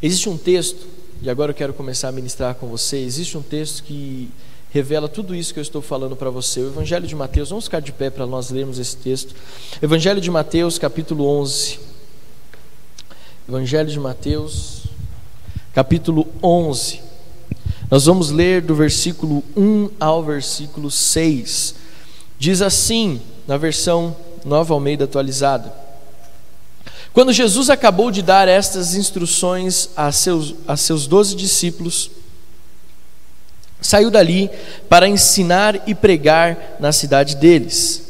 [0.00, 0.86] Existe um texto,
[1.22, 2.98] e agora eu quero começar a ministrar com você.
[2.98, 4.30] Existe um texto que
[4.70, 6.60] revela tudo isso que eu estou falando para você.
[6.60, 9.34] O Evangelho de Mateus, vamos ficar de pé para nós lermos esse texto.
[9.82, 11.80] Evangelho de Mateus, capítulo 11.
[13.48, 14.84] Evangelho de Mateus,
[15.74, 17.03] capítulo 11.
[17.90, 21.74] Nós vamos ler do versículo 1 ao versículo 6.
[22.38, 25.72] Diz assim, na versão Nova Almeida atualizada:
[27.12, 32.10] Quando Jesus acabou de dar estas instruções a seus, a seus doze discípulos,
[33.80, 34.50] saiu dali
[34.88, 38.02] para ensinar e pregar na cidade deles.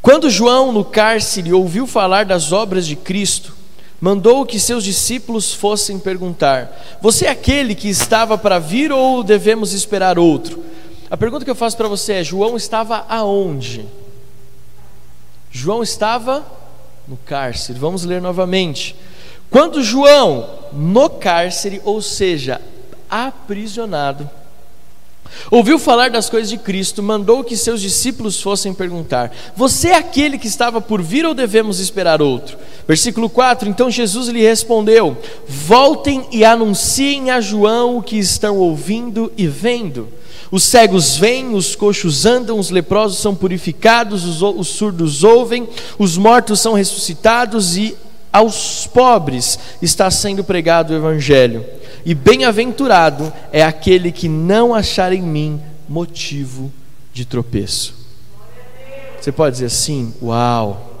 [0.00, 3.56] Quando João, no cárcere, ouviu falar das obras de Cristo,
[4.04, 9.72] mandou que seus discípulos fossem perguntar: Você é aquele que estava para vir ou devemos
[9.72, 10.62] esperar outro?
[11.10, 13.88] A pergunta que eu faço para você é: João estava aonde?
[15.50, 16.44] João estava
[17.08, 17.78] no cárcere.
[17.78, 18.94] Vamos ler novamente.
[19.48, 22.60] Quando João, no cárcere, ou seja,
[23.08, 24.28] aprisionado,
[25.50, 30.38] Ouviu falar das coisas de Cristo, mandou que seus discípulos fossem perguntar: Você é aquele
[30.38, 32.56] que estava por vir ou devemos esperar outro?
[32.86, 35.16] Versículo 4: Então Jesus lhe respondeu:
[35.46, 40.08] Voltem e anunciem a João o que estão ouvindo e vendo.
[40.50, 45.68] Os cegos vêm, os coxos andam, os leprosos são purificados, os, os surdos ouvem,
[45.98, 47.96] os mortos são ressuscitados e
[48.32, 51.64] aos pobres está sendo pregado o Evangelho
[52.04, 56.72] e bem-aventurado é aquele que não achar em mim motivo
[57.12, 57.94] de tropeço.
[59.20, 60.92] Você pode dizer assim: Uau!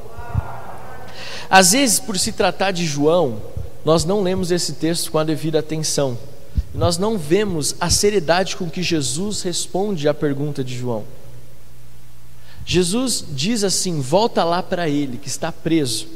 [1.50, 3.40] Às vezes, por se tratar de João,
[3.84, 6.18] nós não lemos esse texto com a devida atenção.
[6.72, 11.04] Nós não vemos a seriedade com que Jesus responde à pergunta de João.
[12.64, 16.08] Jesus diz assim: volta lá para ele que está preso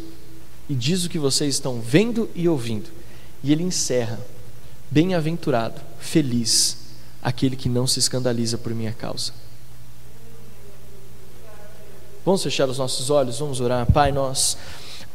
[0.66, 2.88] e diz o que vocês estão vendo e ouvindo.
[3.44, 4.18] E ele encerra
[4.90, 6.79] Bem-aventurado, feliz,
[7.22, 9.33] aquele que não se escandaliza por minha causa.
[12.24, 13.87] Vamos fechar os nossos olhos, vamos orar.
[13.90, 14.57] Pai, nós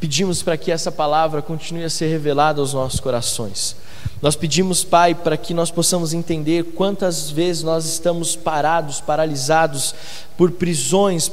[0.00, 3.76] pedimos para que essa palavra continue a ser revelada aos nossos corações.
[4.20, 9.94] Nós pedimos, Pai, para que nós possamos entender quantas vezes nós estamos parados, paralisados
[10.36, 11.30] por prisões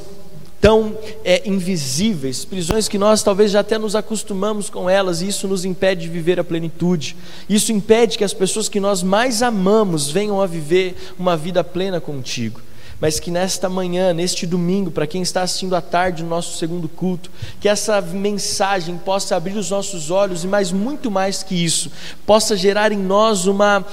[0.62, 5.48] tão é, invisíveis, prisões que nós talvez já até nos acostumamos com elas, e isso
[5.48, 7.16] nos impede de viver a plenitude.
[7.48, 12.00] Isso impede que as pessoas que nós mais amamos venham a viver uma vida plena
[12.00, 12.60] contigo
[13.02, 16.88] mas que nesta manhã, neste domingo, para quem está assistindo à tarde o nosso segundo
[16.88, 21.90] culto, que essa mensagem possa abrir os nossos olhos e, mais muito mais que isso,
[22.24, 23.84] possa gerar em nós uma,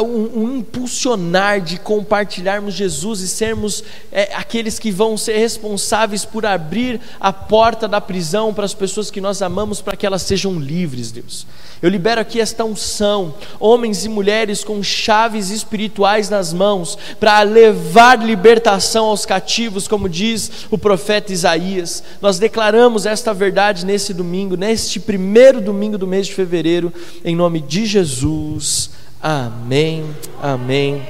[0.00, 6.44] um, um impulsionar de compartilharmos Jesus e sermos é, aqueles que vão ser responsáveis por
[6.44, 10.58] abrir a porta da prisão para as pessoas que nós amamos, para que elas sejam
[10.58, 11.46] livres, Deus.
[11.80, 18.18] Eu libero aqui esta unção, homens e mulheres com chaves espirituais nas mãos, para levar
[18.56, 22.02] libertação aos cativos, como diz o profeta Isaías.
[22.22, 26.90] Nós declaramos esta verdade nesse domingo, neste primeiro domingo do mês de fevereiro,
[27.22, 28.90] em nome de Jesus.
[29.22, 30.06] Amém,
[30.42, 31.06] amém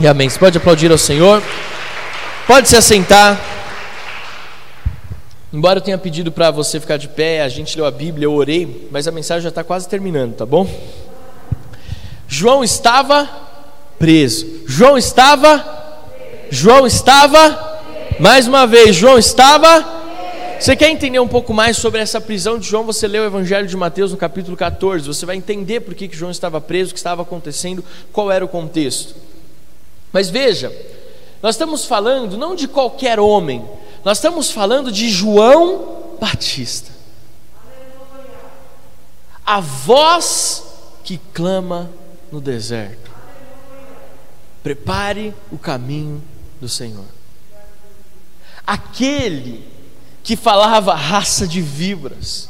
[0.00, 0.28] e amém.
[0.28, 1.40] Você pode aplaudir ao Senhor,
[2.48, 3.40] pode se assentar.
[5.52, 8.32] Embora eu tenha pedido para você ficar de pé, a gente leu a Bíblia, eu
[8.32, 10.68] orei, mas a mensagem já está quase terminando, tá bom?
[12.26, 13.28] João estava
[14.00, 14.64] preso.
[14.66, 15.81] João estava.
[16.52, 17.80] João estava.
[18.20, 20.02] Mais uma vez, João estava.
[20.60, 22.84] Você quer entender um pouco mais sobre essa prisão de João?
[22.84, 25.06] Você lê o Evangelho de Mateus no capítulo 14.
[25.06, 28.44] Você vai entender por que, que João estava preso, o que estava acontecendo, qual era
[28.44, 29.14] o contexto.
[30.12, 30.70] Mas veja,
[31.42, 33.64] nós estamos falando não de qualquer homem,
[34.04, 36.92] nós estamos falando de João Batista.
[39.44, 40.64] A voz
[41.02, 41.90] que clama
[42.30, 43.10] no deserto.
[44.62, 46.22] Prepare o caminho
[46.62, 47.04] do Senhor.
[48.64, 49.64] Aquele
[50.22, 52.48] que falava raça de víboras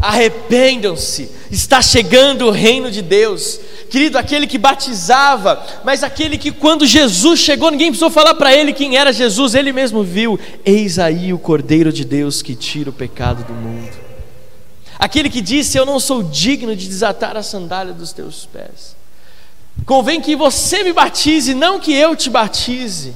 [0.00, 3.60] arrependam-se, está chegando o reino de Deus.
[3.90, 8.72] Querido, aquele que batizava, mas aquele que quando Jesus chegou, ninguém precisou falar para ele
[8.72, 12.94] quem era Jesus, ele mesmo viu: Eis aí o Cordeiro de Deus que tira o
[12.94, 13.92] pecado do mundo.
[14.98, 18.96] Aquele que disse: Eu não sou digno de desatar a sandália dos teus pés.
[19.84, 23.12] Convém que você me batize, não que eu te batize.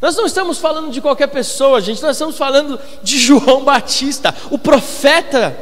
[0.00, 4.58] Nós não estamos falando de qualquer pessoa, gente, nós estamos falando de João Batista, o
[4.58, 5.56] profeta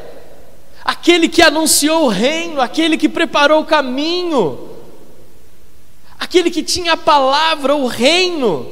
[0.86, 4.70] aquele que anunciou o reino, aquele que preparou o caminho,
[6.16, 8.70] aquele que tinha a palavra, o reino,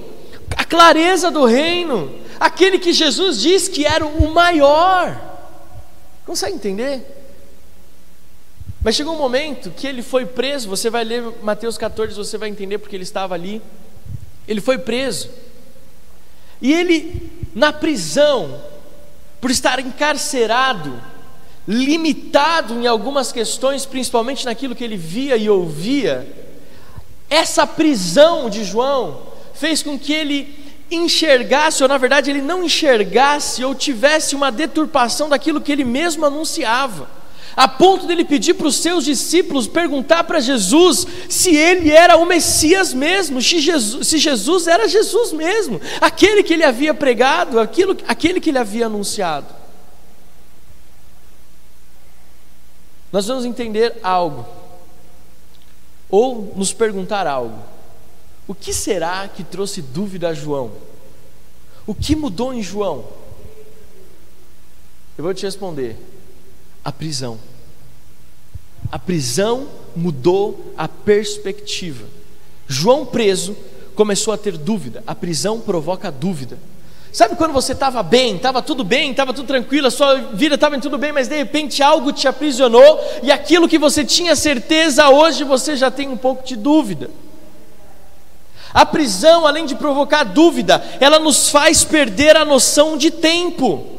[0.57, 5.20] a clareza do reino, aquele que Jesus diz que era o maior.
[6.24, 7.05] Consegue entender?
[8.81, 12.48] Mas chegou um momento que ele foi preso, você vai ler Mateus 14, você vai
[12.48, 13.61] entender porque ele estava ali.
[14.46, 15.31] Ele foi preso.
[16.64, 18.59] E ele, na prisão,
[19.38, 20.98] por estar encarcerado,
[21.68, 26.27] limitado em algumas questões, principalmente naquilo que ele via e ouvia,
[27.29, 29.20] essa prisão de João
[29.53, 30.59] fez com que ele
[30.90, 36.24] enxergasse, ou na verdade ele não enxergasse, ou tivesse uma deturpação daquilo que ele mesmo
[36.24, 37.07] anunciava,
[37.56, 42.26] a ponto dele pedir para os seus discípulos perguntar para Jesus se ele era o
[42.26, 47.96] Messias mesmo, se Jesus, se Jesus era Jesus mesmo, aquele que ele havia pregado, aquilo,
[48.06, 49.64] aquele que ele havia anunciado.
[53.14, 54.44] nós vamos entender algo,
[56.10, 57.62] ou nos perguntar algo.
[58.44, 60.72] O que será que trouxe dúvida a João?
[61.86, 63.04] O que mudou em João?
[65.16, 65.96] Eu vou te responder:
[66.85, 67.38] a prisão.
[68.92, 69.66] A prisão
[69.97, 72.05] mudou a perspectiva.
[72.68, 73.57] João preso
[73.94, 75.03] começou a ter dúvida.
[75.07, 76.59] A prisão provoca dúvida.
[77.12, 80.77] Sabe quando você estava bem, estava tudo bem, estava tudo tranquilo, a sua vida estava
[80.81, 85.44] tudo bem, mas de repente algo te aprisionou e aquilo que você tinha certeza hoje
[85.44, 87.09] você já tem um pouco de dúvida.
[88.73, 93.93] A prisão, além de provocar dúvida, ela nos faz perder a noção de tempo.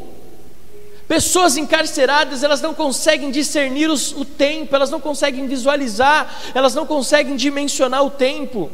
[1.07, 6.85] Pessoas encarceradas, elas não conseguem discernir os, o tempo, elas não conseguem visualizar, elas não
[6.85, 8.71] conseguem dimensionar o tempo.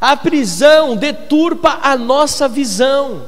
[0.00, 3.24] A prisão deturpa a nossa visão.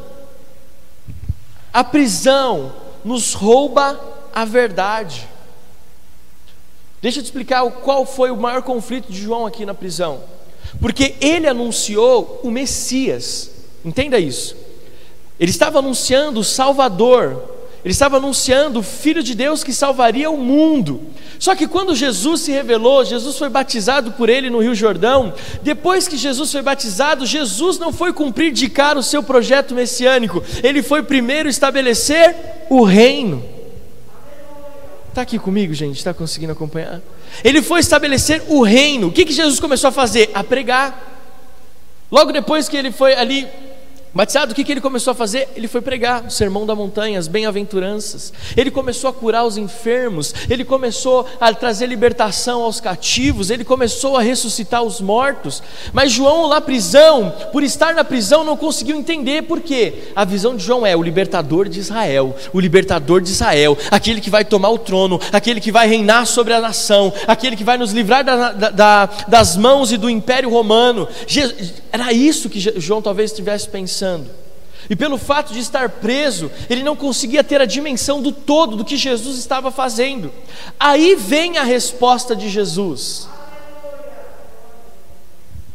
[1.73, 2.73] A prisão
[3.05, 3.99] nos rouba
[4.35, 5.27] a verdade.
[7.01, 10.21] Deixa eu te explicar qual foi o maior conflito de João aqui na prisão.
[10.81, 13.51] Porque ele anunciou o Messias.
[13.85, 14.55] Entenda isso.
[15.41, 17.57] Ele estava anunciando o Salvador.
[17.85, 21.01] Ele estava anunciando o Filho de Deus que salvaria o mundo.
[21.39, 25.33] Só que quando Jesus se revelou, Jesus foi batizado por ele no Rio Jordão.
[25.63, 30.43] Depois que Jesus foi batizado, Jesus não foi cumprir de cara o seu projeto messiânico.
[30.63, 32.35] Ele foi primeiro estabelecer
[32.69, 33.45] o reino.
[35.09, 35.99] Está aqui comigo, gente?
[35.99, 37.01] Está conseguindo acompanhar?
[37.45, 39.09] Ele foi estabelecer o reino.
[39.09, 40.31] O que, que Jesus começou a fazer?
[40.35, 41.17] A pregar.
[42.11, 43.47] Logo depois que ele foi ali
[44.15, 45.49] Batizado, o que, que ele começou a fazer?
[45.55, 48.33] Ele foi pregar o sermão da montanha, as bem-aventuranças.
[48.57, 50.35] Ele começou a curar os enfermos.
[50.49, 53.51] Ele começou a trazer libertação aos cativos.
[53.51, 55.63] Ele começou a ressuscitar os mortos.
[55.93, 59.95] Mas João, na prisão, por estar na prisão, não conseguiu entender por quê.
[60.17, 64.31] A visão de João é o libertador de Israel, o libertador de Israel, aquele que
[64.31, 67.93] vai tomar o trono, aquele que vai reinar sobre a nação, aquele que vai nos
[67.93, 71.07] livrar da, da, da, das mãos e do império romano.
[71.93, 74.29] Era isso que João talvez estivesse pensando.
[74.89, 78.85] E pelo fato de estar preso, ele não conseguia ter a dimensão do todo do
[78.85, 80.33] que Jesus estava fazendo.
[80.79, 83.29] Aí vem a resposta de Jesus.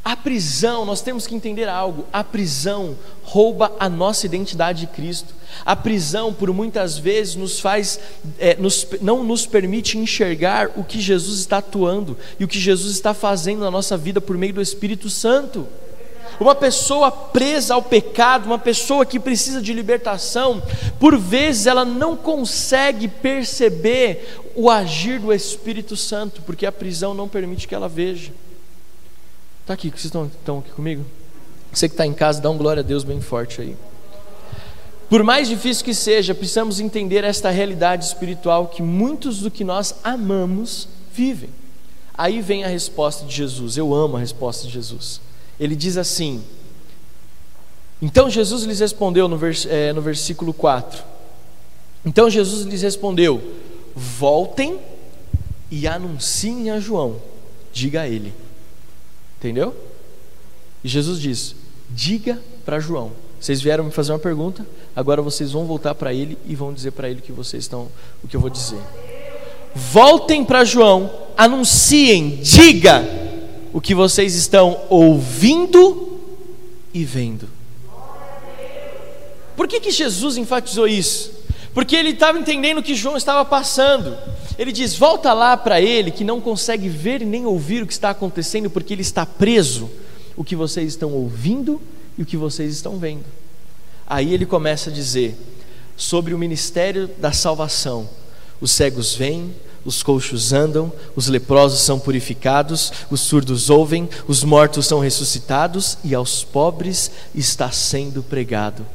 [0.04, 5.34] A prisão, nós temos que entender algo: a prisão rouba a nossa identidade de Cristo.
[5.66, 8.00] A prisão, por muitas vezes, nos faz,
[8.38, 12.94] é, nos, não nos permite enxergar o que Jesus está atuando e o que Jesus
[12.94, 15.68] está fazendo na nossa vida por meio do Espírito Santo.
[16.40, 20.62] Uma pessoa presa ao pecado, uma pessoa que precisa de libertação,
[21.00, 27.28] por vezes ela não consegue perceber o agir do Espírito Santo, porque a prisão não
[27.28, 28.32] permite que ela veja.
[29.62, 31.06] Está aqui, vocês estão, estão aqui comigo?
[31.72, 33.76] Você que está em casa, dá um glória a Deus bem forte aí.
[35.10, 39.96] Por mais difícil que seja, precisamos entender esta realidade espiritual que muitos do que nós
[40.04, 41.50] amamos vivem.
[42.16, 43.78] Aí vem a resposta de Jesus.
[43.78, 45.22] Eu amo a resposta de Jesus
[45.60, 46.44] ele diz assim:
[48.02, 51.04] Então Jesus lhes respondeu no, vers, é, no versículo 4.
[52.06, 53.42] Então Jesus lhes respondeu:
[53.96, 54.80] Voltem
[55.70, 57.18] e anunciem a João,
[57.72, 58.34] diga a ele.
[59.40, 59.76] Entendeu?
[60.84, 61.56] E Jesus diz:
[61.90, 63.12] Diga para João.
[63.40, 66.92] Vocês vieram me fazer uma pergunta, agora vocês vão voltar para ele e vão dizer
[66.92, 67.90] para ele que vocês estão,
[68.24, 68.80] o que eu vou dizer.
[69.76, 73.23] Voltem para João, anunciem, diga
[73.74, 76.20] o que vocês estão ouvindo
[76.94, 77.50] e vendo.
[79.58, 81.32] Por que, que Jesus enfatizou isso?
[81.74, 84.16] Porque ele estava entendendo o que João estava passando.
[84.60, 88.12] Ele diz: volta lá para ele que não consegue ver nem ouvir o que está
[88.12, 89.90] acontecendo, porque ele está preso.
[90.36, 91.82] O que vocês estão ouvindo
[92.18, 93.26] e o que vocês estão vendo.
[94.06, 95.36] Aí ele começa a dizer
[95.96, 98.08] sobre o ministério da salvação:
[98.62, 99.54] os cegos vêm,
[99.86, 106.16] os coxos andam, os leprosos são purificados, os surdos ouvem, os mortos são ressuscitados e
[106.16, 108.86] aos pobres está sendo pregado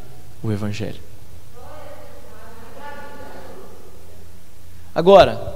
[0.42, 1.00] o Evangelho.
[4.94, 5.54] Agora,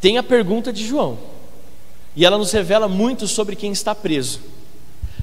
[0.00, 1.18] tem a pergunta de João,
[2.14, 4.40] e ela nos revela muito sobre quem está preso,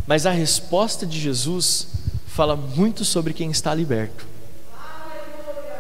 [0.08, 1.88] mas a resposta de Jesus
[2.28, 4.26] fala muito sobre quem está liberto.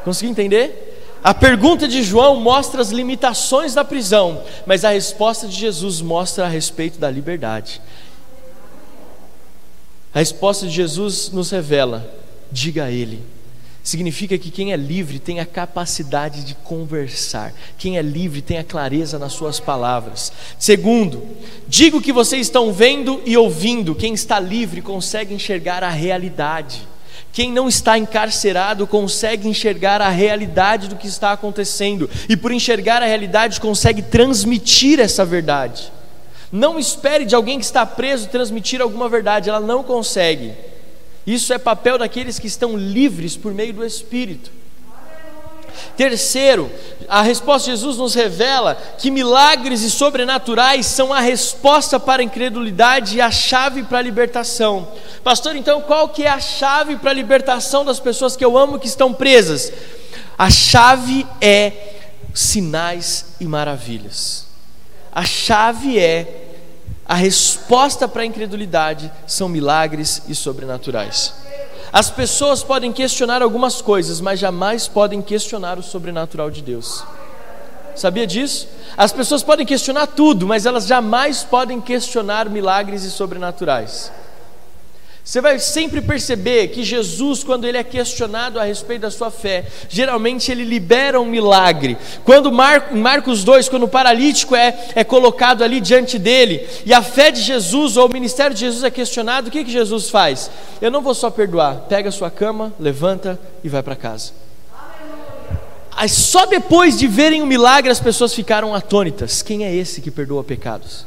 [0.04, 0.87] Conseguiu entender?
[1.24, 6.46] A pergunta de João mostra as limitações da prisão, mas a resposta de Jesus mostra
[6.46, 7.82] a respeito da liberdade.
[10.14, 12.10] A resposta de Jesus nos revela:
[12.52, 13.24] diga a Ele.
[13.84, 18.64] Significa que quem é livre tem a capacidade de conversar, quem é livre tem a
[18.64, 20.30] clareza nas suas palavras.
[20.60, 21.26] Segundo,
[21.70, 26.86] diga o que vocês estão vendo e ouvindo, quem está livre consegue enxergar a realidade.
[27.32, 33.04] Quem não está encarcerado consegue enxergar a realidade do que está acontecendo, e por enxergar
[33.04, 35.92] a realidade, consegue transmitir essa verdade.
[36.52, 40.54] Não espere de alguém que está preso transmitir alguma verdade, ela não consegue.
[41.26, 44.50] Isso é papel daqueles que estão livres por meio do Espírito.
[45.96, 46.72] Terceiro,
[47.08, 52.26] a resposta de Jesus nos revela que milagres e sobrenaturais são a resposta para a
[52.26, 54.88] incredulidade e a chave para a libertação.
[55.24, 58.80] Pastor, então qual que é a chave para a libertação das pessoas que eu amo
[58.80, 59.72] que estão presas?
[60.38, 61.72] A chave é
[62.34, 64.46] sinais e maravilhas.
[65.12, 66.46] A chave é
[67.08, 71.34] a resposta para a incredulidade são milagres e sobrenaturais.
[71.98, 77.04] As pessoas podem questionar algumas coisas, mas jamais podem questionar o sobrenatural de Deus.
[77.96, 78.68] Sabia disso?
[78.96, 84.12] As pessoas podem questionar tudo, mas elas jamais podem questionar milagres e sobrenaturais.
[85.28, 89.66] Você vai sempre perceber que Jesus, quando ele é questionado a respeito da sua fé,
[89.90, 91.98] geralmente ele libera um milagre.
[92.24, 97.02] Quando Mar, Marcos 2, quando o paralítico é, é colocado ali diante dele, e a
[97.02, 100.50] fé de Jesus ou o ministério de Jesus é questionado, o que, que Jesus faz?
[100.80, 104.32] Eu não vou só perdoar, pega a sua cama, levanta e vai para casa.
[106.08, 109.42] só depois de verem o milagre as pessoas ficaram atônitas.
[109.42, 111.06] Quem é esse que perdoa pecados?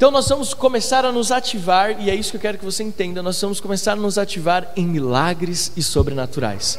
[0.00, 2.82] Então nós vamos começar a nos ativar, e é isso que eu quero que você
[2.82, 6.78] entenda, nós vamos começar a nos ativar em milagres e sobrenaturais.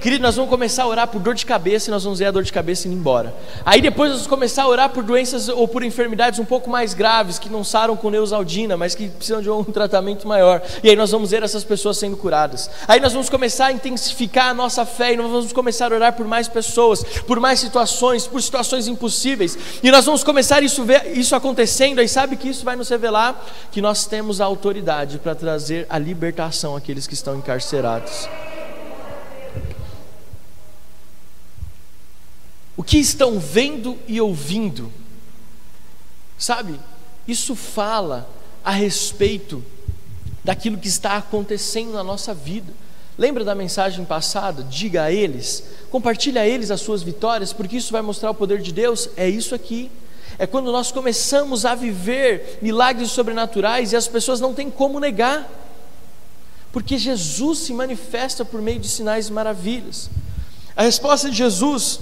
[0.00, 2.30] Querido, nós vamos começar a orar por dor de cabeça e nós vamos ver a
[2.30, 3.34] dor de cabeça indo embora.
[3.66, 6.94] Aí depois nós vamos começar a orar por doenças ou por enfermidades um pouco mais
[6.94, 10.62] graves, que não saram com neusaldina, mas que precisam de um tratamento maior.
[10.84, 12.70] E aí nós vamos ver essas pessoas sendo curadas.
[12.86, 16.12] Aí nós vamos começar a intensificar a nossa fé e nós vamos começar a orar
[16.12, 19.58] por mais pessoas, por mais situações, por situações impossíveis.
[19.82, 23.82] E nós vamos começar isso, isso acontecendo, aí sabe que isso vai nos revelar que
[23.82, 28.28] nós temos a autoridade para trazer a libertação àqueles que estão encarcerados.
[32.78, 34.92] O que estão vendo e ouvindo.
[36.38, 36.78] Sabe,
[37.26, 38.30] isso fala
[38.64, 39.64] a respeito
[40.44, 42.72] daquilo que está acontecendo na nossa vida.
[43.18, 44.62] Lembra da mensagem passada?
[44.62, 48.62] Diga a eles, compartilhe a eles as suas vitórias, porque isso vai mostrar o poder
[48.62, 49.08] de Deus.
[49.16, 49.90] É isso aqui.
[50.38, 55.50] É quando nós começamos a viver milagres sobrenaturais e as pessoas não têm como negar,
[56.70, 60.08] porque Jesus se manifesta por meio de sinais e maravilhas.
[60.76, 61.98] A resposta de Jesus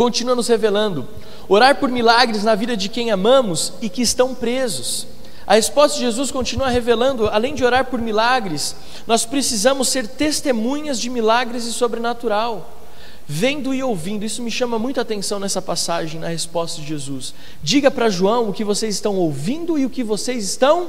[0.00, 1.06] continua nos revelando.
[1.46, 5.06] Orar por milagres na vida de quem amamos e que estão presos.
[5.46, 8.74] A resposta de Jesus continua revelando, além de orar por milagres,
[9.06, 12.80] nós precisamos ser testemunhas de milagres e sobrenatural.
[13.26, 17.34] Vendo e ouvindo, isso me chama muita atenção nessa passagem, na resposta de Jesus.
[17.62, 20.88] Diga para João o que vocês estão ouvindo e o que vocês estão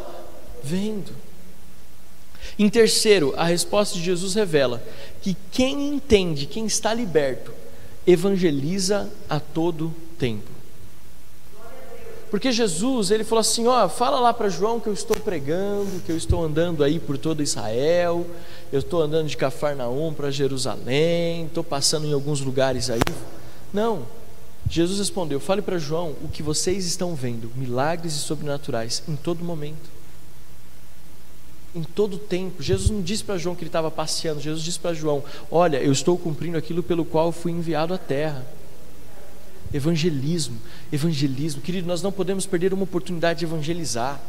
[0.64, 1.12] vendo.
[2.58, 4.82] Em terceiro, a resposta de Jesus revela
[5.22, 7.60] que quem entende, quem está liberto,
[8.06, 10.50] evangeliza a todo tempo.
[12.30, 16.12] Porque Jesus, ele falou assim: ó, fala lá para João que eu estou pregando, que
[16.12, 18.26] eu estou andando aí por todo Israel,
[18.72, 23.02] eu estou andando de Cafarnaum para Jerusalém, estou passando em alguns lugares aí.
[23.74, 24.06] Não.
[24.70, 29.44] Jesus respondeu: fale para João o que vocês estão vendo, milagres e sobrenaturais em todo
[29.44, 30.01] momento
[31.76, 32.62] em todo tempo.
[32.62, 35.92] Jesus não disse para João que ele estava passeando, Jesus disse para João: Olha, eu
[35.92, 38.46] estou cumprindo aquilo pelo qual fui enviado à terra.
[39.74, 40.58] Evangelismo,
[40.92, 44.20] evangelismo, querido, nós não podemos perder uma oportunidade de evangelizar.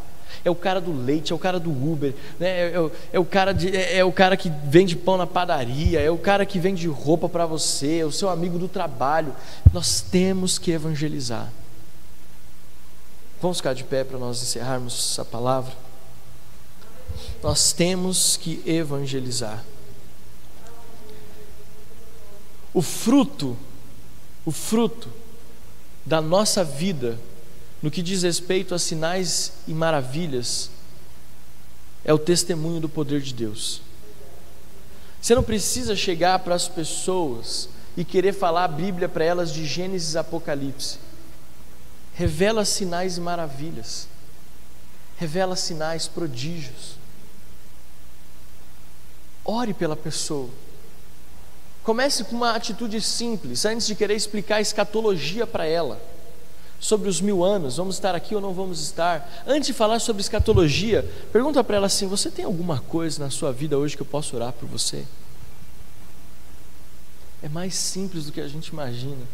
[0.44, 2.48] É o cara do leite, é o cara do Uber, né?
[2.48, 6.00] é, é, é o cara de, é, é, o cara que vende pão na padaria,
[6.00, 9.34] é o cara que vende roupa para você, é o seu amigo do trabalho.
[9.72, 11.52] Nós temos que evangelizar.
[13.42, 15.72] Vamos ficar de pé para nós encerrarmos essa palavra
[17.42, 19.64] nós temos que evangelizar.
[22.72, 23.56] O fruto,
[24.46, 25.10] o fruto
[26.06, 27.18] da nossa vida,
[27.82, 30.70] no que diz respeito a sinais e maravilhas,
[32.04, 33.82] é o testemunho do poder de Deus.
[35.20, 39.66] Você não precisa chegar para as pessoas e querer falar a Bíblia para elas de
[39.66, 40.98] Gênesis e Apocalipse.
[42.14, 44.08] Revela sinais e maravilhas.
[45.16, 46.96] Revela sinais, prodígios.
[49.44, 50.48] Ore pela pessoa.
[51.82, 56.00] Comece com uma atitude simples, antes de querer explicar a escatologia para ela.
[56.78, 59.44] Sobre os mil anos, vamos estar aqui ou não vamos estar.
[59.46, 63.52] Antes de falar sobre escatologia, pergunta para ela assim: Você tem alguma coisa na sua
[63.52, 65.04] vida hoje que eu possa orar por você?
[67.42, 69.26] É mais simples do que a gente imagina.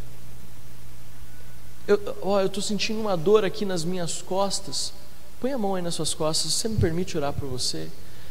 [1.87, 1.99] Eu
[2.45, 4.93] estou sentindo uma dor aqui nas minhas costas.
[5.41, 6.53] Põe a mão aí nas suas costas.
[6.53, 7.89] Você me permite orar por você?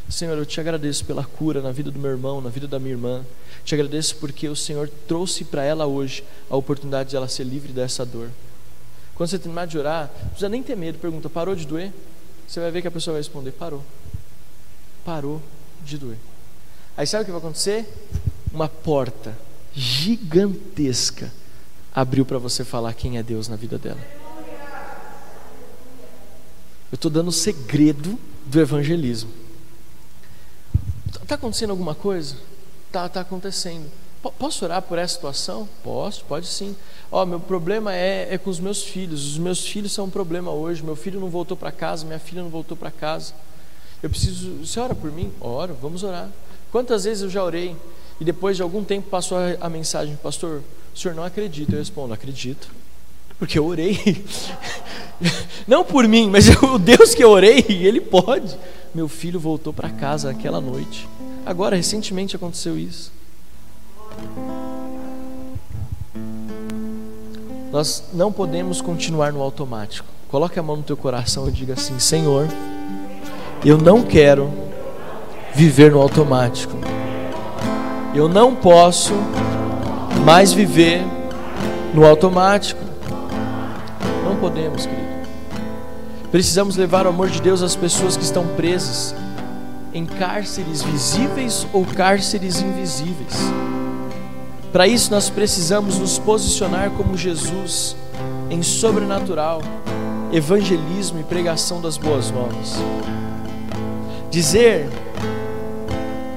[0.08, 2.92] Senhor, eu te agradeço pela cura na vida do meu irmão, na vida da minha
[2.92, 3.24] irmã.
[3.62, 7.72] Te agradeço porque o Senhor trouxe para ela hoje a oportunidade de ela ser livre
[7.72, 8.30] dessa dor.
[9.14, 11.92] Quando você terminar de orar, não precisa nem ter medo, pergunta: parou de doer?
[12.46, 13.84] Você vai ver que a pessoa vai responder: parou.
[15.04, 15.42] Parou
[15.84, 16.16] de doer.
[16.96, 17.86] Aí sabe o que vai acontecer?
[18.52, 19.36] Uma porta
[19.74, 21.30] gigantesca
[21.94, 24.00] abriu para você falar quem é Deus na vida dela.
[26.90, 29.47] Eu estou dando o segredo do evangelismo.
[31.08, 32.36] Está acontecendo alguma coisa?
[32.86, 33.90] Está tá acontecendo.
[34.22, 35.68] P posso orar por essa situação?
[35.82, 36.74] Posso, pode sim.
[37.10, 39.24] Ó, meu problema é, é com os meus filhos.
[39.26, 40.82] Os meus filhos são um problema hoje.
[40.82, 43.32] Meu filho não voltou para casa, minha filha não voltou para casa.
[44.02, 44.64] Eu preciso.
[44.64, 45.32] Você ora por mim?
[45.40, 46.28] Oro, vamos orar.
[46.70, 47.76] Quantas vezes eu já orei
[48.20, 50.62] e depois de algum tempo passou a, a mensagem, pastor,
[50.94, 51.72] o senhor não acredita?
[51.72, 52.68] Eu respondo, acredito.
[53.38, 54.24] Porque eu orei.
[55.66, 58.56] não por mim, mas o Deus que eu orei, ele pode.
[58.94, 61.08] Meu filho voltou para casa aquela noite.
[61.44, 63.12] Agora, recentemente aconteceu isso.
[67.70, 70.08] Nós não podemos continuar no automático.
[70.28, 72.48] Coloque a mão no teu coração e diga assim: Senhor,
[73.64, 74.50] eu não quero
[75.54, 76.76] viver no automático.
[78.14, 79.12] Eu não posso
[80.24, 81.02] mais viver
[81.94, 82.87] no automático.
[84.40, 85.18] Podemos, querido.
[86.30, 89.14] Precisamos levar o amor de Deus às pessoas que estão presas
[89.94, 93.34] em cárceres visíveis ou cárceres invisíveis.
[94.72, 97.96] Para isso, nós precisamos nos posicionar como Jesus
[98.50, 99.62] em sobrenatural,
[100.32, 102.74] evangelismo e pregação das boas novas.
[104.30, 104.88] Dizer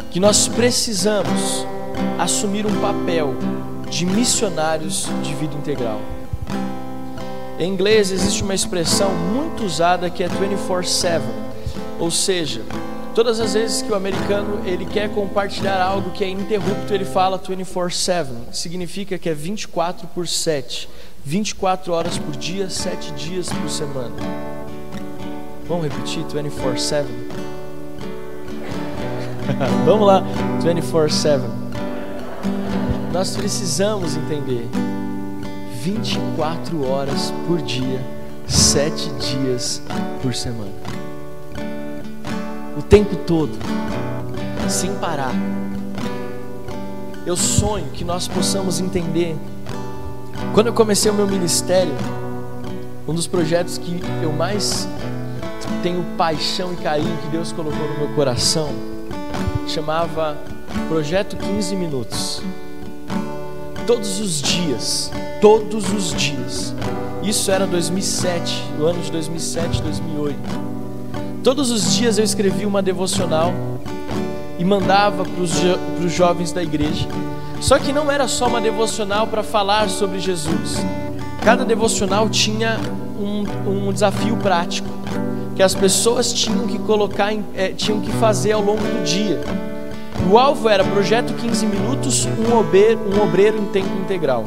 [0.10, 1.68] que nós precisamos
[2.18, 3.36] assumir um papel
[3.90, 6.00] de missionários de vida integral.
[7.62, 11.22] Em inglês existe uma expressão muito usada que é 24/7,
[12.00, 12.64] ou seja,
[13.14, 17.38] Todas as vezes que o americano ele quer compartilhar algo que é ininterrupto, ele fala
[17.38, 18.30] 24/7.
[18.54, 20.88] Significa que é 24 por 7.
[21.26, 24.16] 24 horas por dia, 7 dias por semana.
[25.68, 27.06] Vamos repetir 24/7?
[29.86, 30.24] Vamos lá,
[30.64, 31.44] 24/7.
[33.12, 34.70] Nós precisamos entender
[35.84, 38.00] 24 horas por dia,
[38.48, 39.82] 7 dias
[40.22, 40.72] por semana
[42.78, 43.52] o tempo todo,
[44.70, 45.34] sem parar.
[47.26, 49.36] Eu sonho que nós possamos entender.
[50.54, 51.94] Quando eu comecei o meu ministério,
[53.08, 54.88] um dos projetos que eu mais
[55.84, 58.70] tenho paixão e carinho que Deus colocou no meu coração
[59.68, 60.38] chamava
[60.88, 62.42] Projeto 15 Minutos.
[63.86, 65.12] Todos os dias,
[65.42, 66.74] todos os dias.
[67.24, 70.72] Isso era 2007, o ano de 2007, 2008
[71.44, 73.52] Todos os dias eu escrevia uma devocional
[74.60, 77.08] e mandava para os jo jovens da igreja.
[77.60, 80.78] Só que não era só uma devocional para falar sobre Jesus.
[81.44, 82.80] Cada devocional tinha
[83.20, 84.88] um, um desafio prático
[85.56, 89.42] que as pessoas tinham que colocar, em, é, tinham que fazer ao longo do dia.
[90.32, 94.46] O alvo era projeto 15 minutos, um obreiro, um obreiro em tempo integral.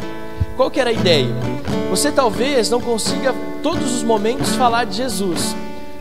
[0.57, 1.35] Qual que era a ideia?
[1.91, 5.55] Você talvez não consiga todos os momentos falar de Jesus,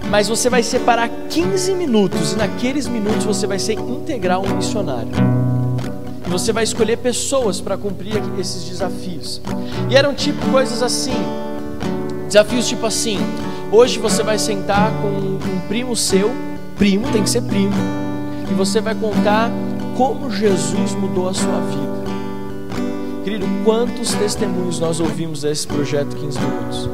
[0.10, 5.10] mas você vai separar 15 minutos e naqueles minutos você vai ser integral missionário.
[6.26, 9.42] E você vai escolher pessoas para cumprir esses desafios.
[9.90, 11.18] E eram tipo coisas assim,
[12.28, 13.18] desafios tipo assim:
[13.72, 16.32] hoje você vai sentar com um primo seu,
[16.78, 17.74] primo tem que ser primo,
[18.52, 19.50] e você vai contar
[19.98, 22.03] como Jesus mudou a sua vida.
[23.24, 26.90] Querido, quantos testemunhos nós ouvimos desse projeto 15 minutos?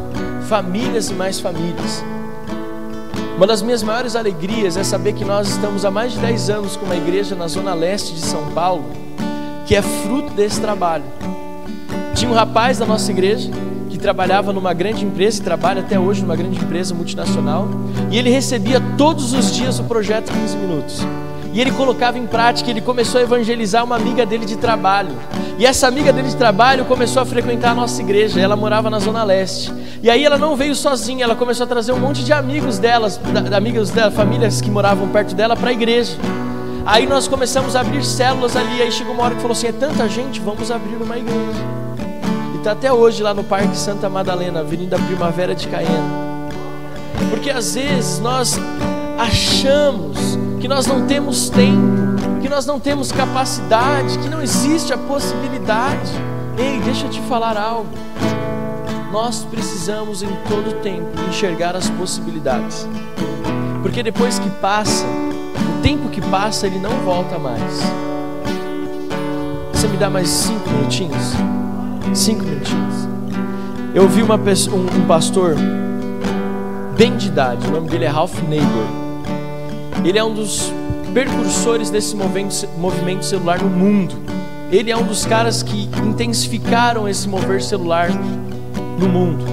[0.47, 2.03] Famílias e mais famílias
[3.39, 6.75] uma das minhas maiores alegrias é saber que nós estamos há mais de 10 anos
[6.75, 8.83] com uma igreja na zona leste de São Paulo,
[9.65, 11.05] que é fruto desse trabalho.
[12.13, 13.49] Tinha um rapaz da nossa igreja
[13.89, 17.69] que trabalhava numa grande empresa e trabalha até hoje numa grande empresa multinacional,
[18.11, 20.99] e ele recebia todos os dias o projeto 15 minutos.
[21.51, 25.11] E ele colocava em prática, ele começou a evangelizar uma amiga dele de trabalho.
[25.57, 28.39] E essa amiga dele de trabalho começou a frequentar a nossa igreja.
[28.39, 29.73] Ela morava na Zona Leste.
[30.01, 33.17] E aí ela não veio sozinha, ela começou a trazer um monte de amigos delas,
[33.17, 36.15] da, amigos dela, famílias que moravam perto dela para a igreja.
[36.85, 38.81] Aí nós começamos a abrir células ali.
[38.81, 41.59] Aí chegou uma hora que falou assim: é tanta gente, vamos abrir uma igreja.
[42.53, 46.29] E está até hoje lá no Parque Santa Madalena, Avenida Primavera de Caena.
[47.29, 48.57] Porque às vezes nós
[49.17, 54.97] achamos que nós não temos tempo, que nós não temos capacidade, que não existe a
[54.97, 56.11] possibilidade.
[56.57, 57.89] Ei, deixa eu te falar algo.
[59.11, 62.87] Nós precisamos em todo tempo enxergar as possibilidades.
[63.81, 67.81] Porque depois que passa, o tempo que passa, ele não volta mais.
[69.71, 71.33] Você me dá mais cinco minutinhos?
[72.13, 73.07] Cinco minutinhos.
[73.95, 75.55] Eu ouvi uma pessoa, um, um pastor
[76.97, 78.98] bem de idade, o nome dele é Ralph Neighbor.
[80.03, 80.71] Ele é um dos
[81.13, 84.15] precursores desse movimento celular no mundo.
[84.71, 88.09] Ele é um dos caras que intensificaram esse mover celular
[88.99, 89.43] no mundo.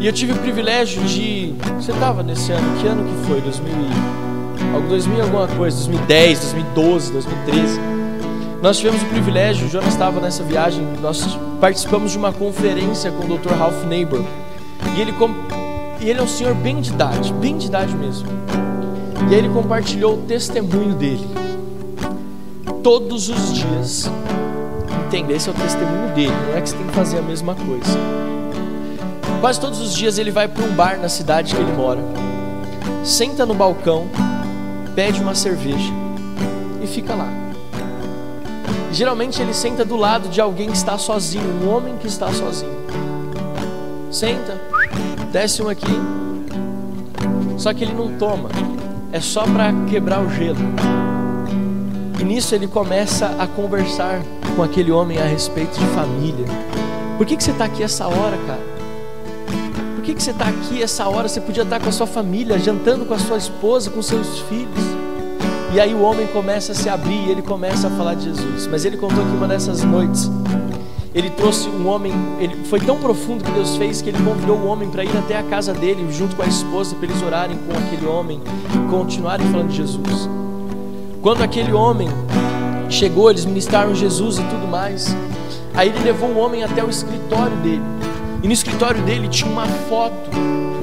[0.00, 1.54] E eu tive o privilégio de.
[1.80, 2.80] Você estava nesse ano?
[2.80, 3.40] Que ano que foi?
[3.40, 4.16] 2000 e...
[4.88, 7.80] 2000 alguma coisa, 2010, 2012, 2013.
[8.62, 13.24] Nós tivemos o privilégio, o Jonas estava nessa viagem, nós participamos de uma conferência com
[13.24, 13.52] o Dr.
[13.52, 14.22] Ralph Neighbor.
[14.96, 15.14] E ele,
[16.00, 18.28] e ele é um senhor bem de idade, bem de idade mesmo.
[19.28, 21.26] E aí ele compartilhou o testemunho dele.
[22.82, 24.10] Todos os dias.
[25.06, 27.54] Entenda, esse é o testemunho dele, não é que você tem que fazer a mesma
[27.54, 27.98] coisa.
[29.40, 32.00] Quase todos os dias ele vai para um bar na cidade que ele mora,
[33.04, 34.06] senta no balcão,
[34.94, 35.92] pede uma cerveja
[36.82, 37.28] e fica lá.
[38.90, 42.76] Geralmente ele senta do lado de alguém que está sozinho, um homem que está sozinho.
[44.10, 44.60] Senta,
[45.30, 46.00] desce um aqui,
[47.58, 48.48] só que ele não toma,
[49.16, 50.58] é só para quebrar o gelo.
[52.20, 54.20] E nisso ele começa a conversar
[54.54, 56.44] com aquele homem a respeito de família.
[57.16, 58.60] Por que, que você está aqui essa hora, cara?
[59.94, 61.28] Por que, que você está aqui essa hora?
[61.28, 64.84] Você podia estar com a sua família, jantando com a sua esposa, com seus filhos.
[65.74, 68.66] E aí o homem começa a se abrir e ele começa a falar de Jesus.
[68.66, 70.30] Mas ele contou que uma dessas noites
[71.16, 74.66] ele trouxe um homem, ele foi tão profundo que Deus fez que ele convidou o
[74.66, 77.72] homem para ir até a casa dele junto com a esposa para eles orarem com
[77.72, 78.38] aquele homem
[78.74, 80.28] e continuarem falando de Jesus.
[81.22, 82.06] Quando aquele homem
[82.90, 85.16] chegou, eles ministraram Jesus e tudo mais.
[85.72, 87.82] Aí ele levou o homem até o escritório dele.
[88.42, 90.30] E no escritório dele tinha uma foto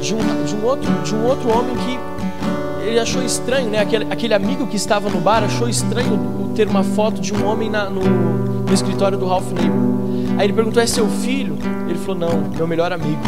[0.02, 3.82] de um, de um, outro, de um outro homem que ele achou estranho, né?
[3.82, 7.70] Aquele, aquele amigo que estava no bar achou estranho ter uma foto de um homem
[7.70, 9.93] na, no, no escritório do Ralph Neighbor.
[10.38, 11.58] Aí ele perguntou: É seu filho?
[11.88, 13.22] Ele falou: Não, meu melhor amigo.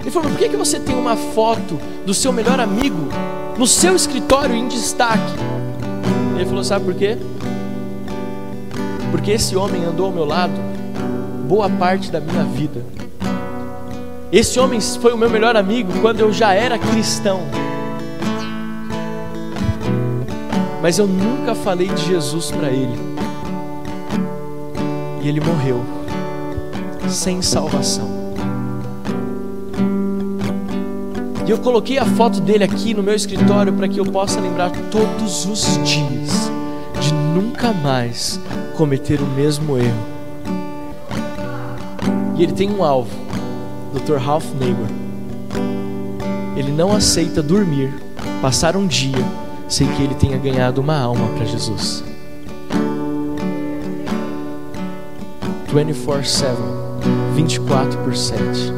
[0.00, 3.08] Ele falou: Por que, que você tem uma foto do seu melhor amigo
[3.56, 5.34] no seu escritório em destaque?
[6.36, 7.16] Ele falou: Sabe por quê?
[9.10, 10.54] Porque esse homem andou ao meu lado
[11.48, 12.84] boa parte da minha vida.
[14.30, 17.40] Esse homem foi o meu melhor amigo quando eu já era cristão.
[20.82, 23.07] Mas eu nunca falei de Jesus para ele
[25.28, 25.84] ele morreu
[27.08, 28.08] sem salvação.
[31.46, 34.70] E eu coloquei a foto dele aqui no meu escritório para que eu possa lembrar
[34.90, 36.50] todos os dias
[37.00, 38.38] de nunca mais
[38.76, 40.18] cometer o mesmo erro.
[42.36, 43.10] E ele tem um alvo,
[43.94, 44.16] Dr.
[44.16, 44.86] Ralph Neighbor.
[46.54, 47.94] Ele não aceita dormir,
[48.42, 49.24] passar um dia
[49.68, 52.07] sem que ele tenha ganhado uma alma para Jesus.
[55.78, 56.56] 24/7,
[57.36, 58.72] 24 por 7.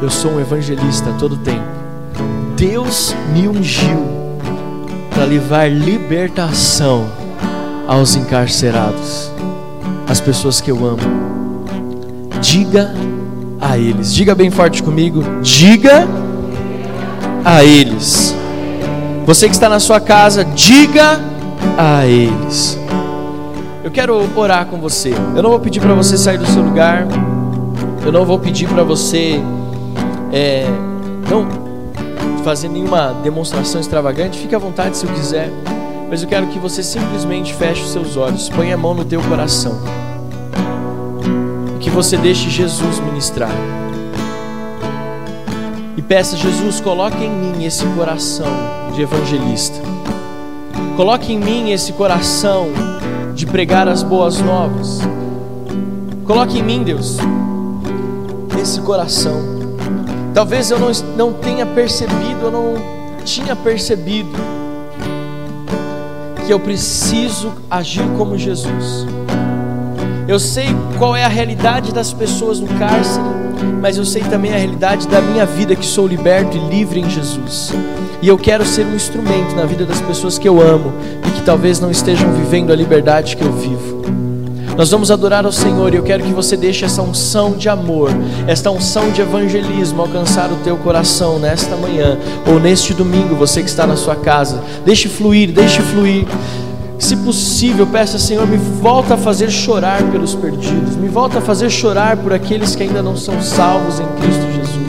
[0.00, 1.60] Eu sou um evangelista todo tempo.
[2.56, 4.02] Deus me ungiu
[5.10, 7.06] para levar libertação
[7.86, 9.30] aos encarcerados,
[10.08, 11.66] as pessoas que eu amo.
[12.40, 12.94] Diga
[13.60, 16.08] a eles, diga bem forte comigo, diga
[17.44, 18.34] a eles.
[19.26, 21.20] Você que está na sua casa, diga
[21.76, 22.78] a eles.
[23.84, 25.12] Eu quero orar com você.
[25.34, 27.04] Eu não vou pedir para você sair do seu lugar.
[28.04, 29.40] Eu não vou pedir para você
[30.32, 30.64] é,
[31.28, 31.46] não
[32.44, 34.38] fazer nenhuma demonstração extravagante.
[34.38, 35.50] Fique à vontade se eu quiser.
[36.08, 39.20] Mas eu quero que você simplesmente feche os seus olhos, ponha a mão no teu
[39.22, 39.80] coração.
[41.80, 43.50] Que você deixe Jesus ministrar.
[45.96, 48.46] E peça, Jesus, coloque em mim esse coração
[48.94, 49.80] de evangelista.
[50.96, 52.68] Coloque em mim esse coração
[53.34, 55.00] de pregar as boas novas.
[56.24, 57.18] Coloque em mim, Deus,
[58.60, 59.40] esse coração.
[60.34, 62.74] Talvez eu não, não tenha percebido, eu não
[63.24, 64.30] tinha percebido
[66.46, 69.06] que eu preciso agir como Jesus.
[70.26, 70.68] Eu sei
[70.98, 73.24] qual é a realidade das pessoas no cárcere,
[73.80, 77.08] mas eu sei também a realidade da minha vida que sou liberto e livre em
[77.08, 77.72] Jesus.
[78.20, 80.92] E eu quero ser um instrumento na vida das pessoas que eu amo
[81.26, 84.02] e que talvez não estejam vivendo a liberdade que eu vivo.
[84.76, 88.10] Nós vamos adorar ao Senhor e eu quero que você deixe essa unção de amor,
[88.46, 93.68] esta unção de evangelismo alcançar o teu coração nesta manhã ou neste domingo, você que
[93.68, 94.62] está na sua casa.
[94.84, 96.26] Deixe fluir, deixe fluir.
[97.02, 101.68] Se possível, peça, Senhor, me volta a fazer chorar pelos perdidos, me volta a fazer
[101.68, 104.81] chorar por aqueles que ainda não são salvos em Cristo Jesus.